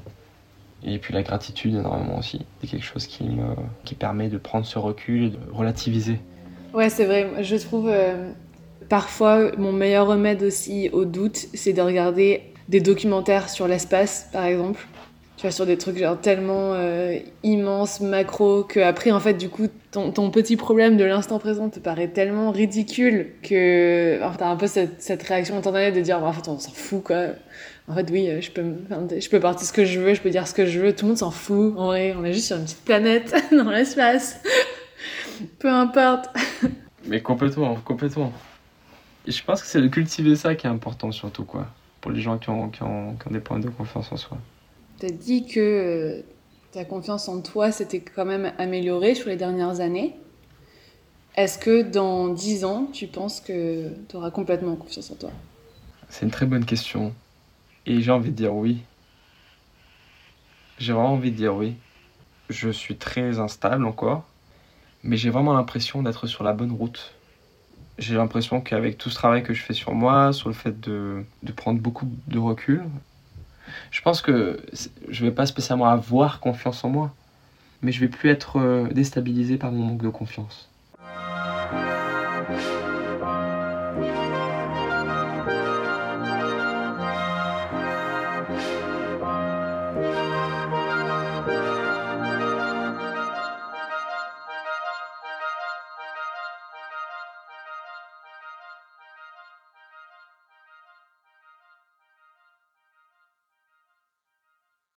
Et 0.84 0.98
puis 0.98 1.14
la 1.14 1.22
gratitude 1.22 1.74
énormément 1.74 2.18
aussi. 2.18 2.44
C'est 2.60 2.68
quelque 2.68 2.84
chose 2.84 3.06
qui 3.06 3.24
me 3.24 3.54
qui 3.84 3.94
permet 3.94 4.28
de 4.28 4.38
prendre 4.38 4.66
ce 4.66 4.78
recul 4.78 5.24
et 5.24 5.30
de 5.30 5.38
relativiser. 5.52 6.20
Ouais, 6.74 6.90
c'est 6.90 7.06
vrai. 7.06 7.42
Je 7.42 7.56
trouve 7.56 7.88
euh, 7.88 8.30
parfois 8.88 9.50
mon 9.56 9.72
meilleur 9.72 10.06
remède 10.06 10.42
aussi 10.42 10.90
au 10.92 11.04
doute, 11.04 11.46
c'est 11.54 11.72
de 11.72 11.82
regarder 11.82 12.52
des 12.68 12.80
documentaires 12.80 13.48
sur 13.48 13.68
l'espace, 13.68 14.28
par 14.32 14.44
exemple. 14.44 14.86
Tu 15.36 15.42
vois, 15.42 15.50
sur 15.50 15.66
des 15.66 15.76
trucs 15.76 15.98
genre 15.98 16.18
tellement 16.18 16.72
euh, 16.72 17.18
immenses, 17.42 18.00
macro, 18.00 18.62
que 18.64 18.80
après, 18.80 19.10
en 19.10 19.20
fait, 19.20 19.34
du 19.34 19.50
coup, 19.50 19.66
ton, 19.90 20.10
ton 20.10 20.30
petit 20.30 20.56
problème 20.56 20.96
de 20.96 21.04
l'instant 21.04 21.38
présent 21.38 21.68
te 21.68 21.78
paraît 21.78 22.08
tellement 22.08 22.50
ridicule 22.52 23.32
que 23.42 24.18
enfin, 24.22 24.36
t'as 24.38 24.48
un 24.48 24.56
peu 24.56 24.66
cette, 24.66 25.02
cette 25.02 25.22
réaction 25.22 25.58
instantanée 25.58 25.92
de 25.92 26.00
dire, 26.00 26.24
en 26.24 26.32
fait, 26.32 26.48
on 26.48 26.58
s'en 26.58 26.72
fout, 26.72 27.02
quoi. 27.02 27.26
En 27.88 27.94
fait, 27.94 28.08
oui, 28.10 28.28
je 28.40 28.50
peux, 28.50 28.64
je 29.18 29.28
peux 29.28 29.38
partir 29.38 29.66
ce 29.66 29.72
que 29.72 29.84
je 29.84 30.00
veux, 30.00 30.14
je 30.14 30.20
peux 30.20 30.30
dire 30.30 30.48
ce 30.48 30.54
que 30.54 30.66
je 30.66 30.80
veux, 30.80 30.94
tout 30.94 31.04
le 31.04 31.10
monde 31.10 31.18
s'en 31.18 31.30
fout. 31.30 31.74
En 31.76 31.86
vrai, 31.86 32.14
on 32.18 32.24
est 32.24 32.32
juste 32.32 32.48
sur 32.48 32.56
une 32.56 32.64
petite 32.64 32.84
planète 32.84 33.34
dans 33.52 33.70
l'espace. 33.70 34.40
Peu 35.58 35.70
importe. 35.70 36.28
Mais 37.06 37.20
complètement, 37.20 37.76
complètement. 37.76 38.32
Et 39.26 39.30
je 39.30 39.44
pense 39.44 39.62
que 39.62 39.68
c'est 39.68 39.80
de 39.80 39.88
cultiver 39.88 40.34
ça 40.34 40.54
qui 40.54 40.66
est 40.66 40.70
important, 40.70 41.12
surtout, 41.12 41.44
quoi. 41.44 41.68
Pour 42.00 42.10
les 42.10 42.20
gens 42.20 42.38
qui 42.38 42.50
ont, 42.50 42.70
qui 42.70 42.82
ont, 42.82 43.14
qui 43.14 43.28
ont 43.28 43.30
des 43.30 43.40
points 43.40 43.58
de 43.60 43.68
confiance 43.68 44.10
en 44.10 44.16
soi. 44.16 44.38
Tu 44.98 45.06
as 45.06 45.10
dit 45.10 45.46
que 45.46 46.24
ta 46.72 46.84
confiance 46.84 47.28
en 47.28 47.40
toi 47.40 47.70
s'était 47.70 48.00
quand 48.00 48.24
même 48.24 48.52
améliorée 48.58 49.14
sur 49.14 49.28
les 49.28 49.36
dernières 49.36 49.80
années. 49.80 50.16
Est-ce 51.36 51.58
que 51.58 51.82
dans 51.82 52.28
10 52.28 52.64
ans, 52.64 52.88
tu 52.92 53.06
penses 53.06 53.40
que 53.40 53.90
tu 54.08 54.16
auras 54.16 54.30
complètement 54.30 54.74
confiance 54.74 55.10
en 55.10 55.16
toi? 55.16 55.30
C'est 56.08 56.24
une 56.24 56.30
très 56.30 56.46
bonne 56.46 56.64
question. 56.64 57.12
Et 57.86 58.00
j'ai 58.02 58.10
envie 58.10 58.30
de 58.30 58.36
dire 58.36 58.54
oui. 58.54 58.82
J'ai 60.78 60.92
vraiment 60.92 61.12
envie 61.12 61.30
de 61.30 61.36
dire 61.36 61.54
oui. 61.54 61.76
Je 62.50 62.68
suis 62.68 62.96
très 62.96 63.38
instable 63.38 63.84
encore, 63.86 64.24
mais 65.02 65.16
j'ai 65.16 65.30
vraiment 65.30 65.54
l'impression 65.54 66.02
d'être 66.02 66.26
sur 66.26 66.44
la 66.44 66.52
bonne 66.52 66.72
route. 66.72 67.14
J'ai 67.98 68.16
l'impression 68.16 68.60
qu'avec 68.60 68.98
tout 68.98 69.08
ce 69.08 69.14
travail 69.14 69.42
que 69.42 69.54
je 69.54 69.62
fais 69.62 69.72
sur 69.72 69.94
moi, 69.94 70.32
sur 70.32 70.48
le 70.48 70.54
fait 70.54 70.78
de, 70.80 71.24
de 71.42 71.52
prendre 71.52 71.80
beaucoup 71.80 72.10
de 72.26 72.38
recul, 72.38 72.84
je 73.90 74.00
pense 74.02 74.20
que 74.20 74.60
je 75.08 75.24
vais 75.24 75.30
pas 75.32 75.46
spécialement 75.46 75.86
avoir 75.86 76.40
confiance 76.40 76.84
en 76.84 76.90
moi, 76.90 77.14
mais 77.82 77.92
je 77.92 78.00
vais 78.00 78.08
plus 78.08 78.30
être 78.30 78.88
déstabilisé 78.92 79.58
par 79.58 79.72
mon 79.72 79.84
manque 79.84 80.02
de 80.02 80.08
confiance. 80.08 80.68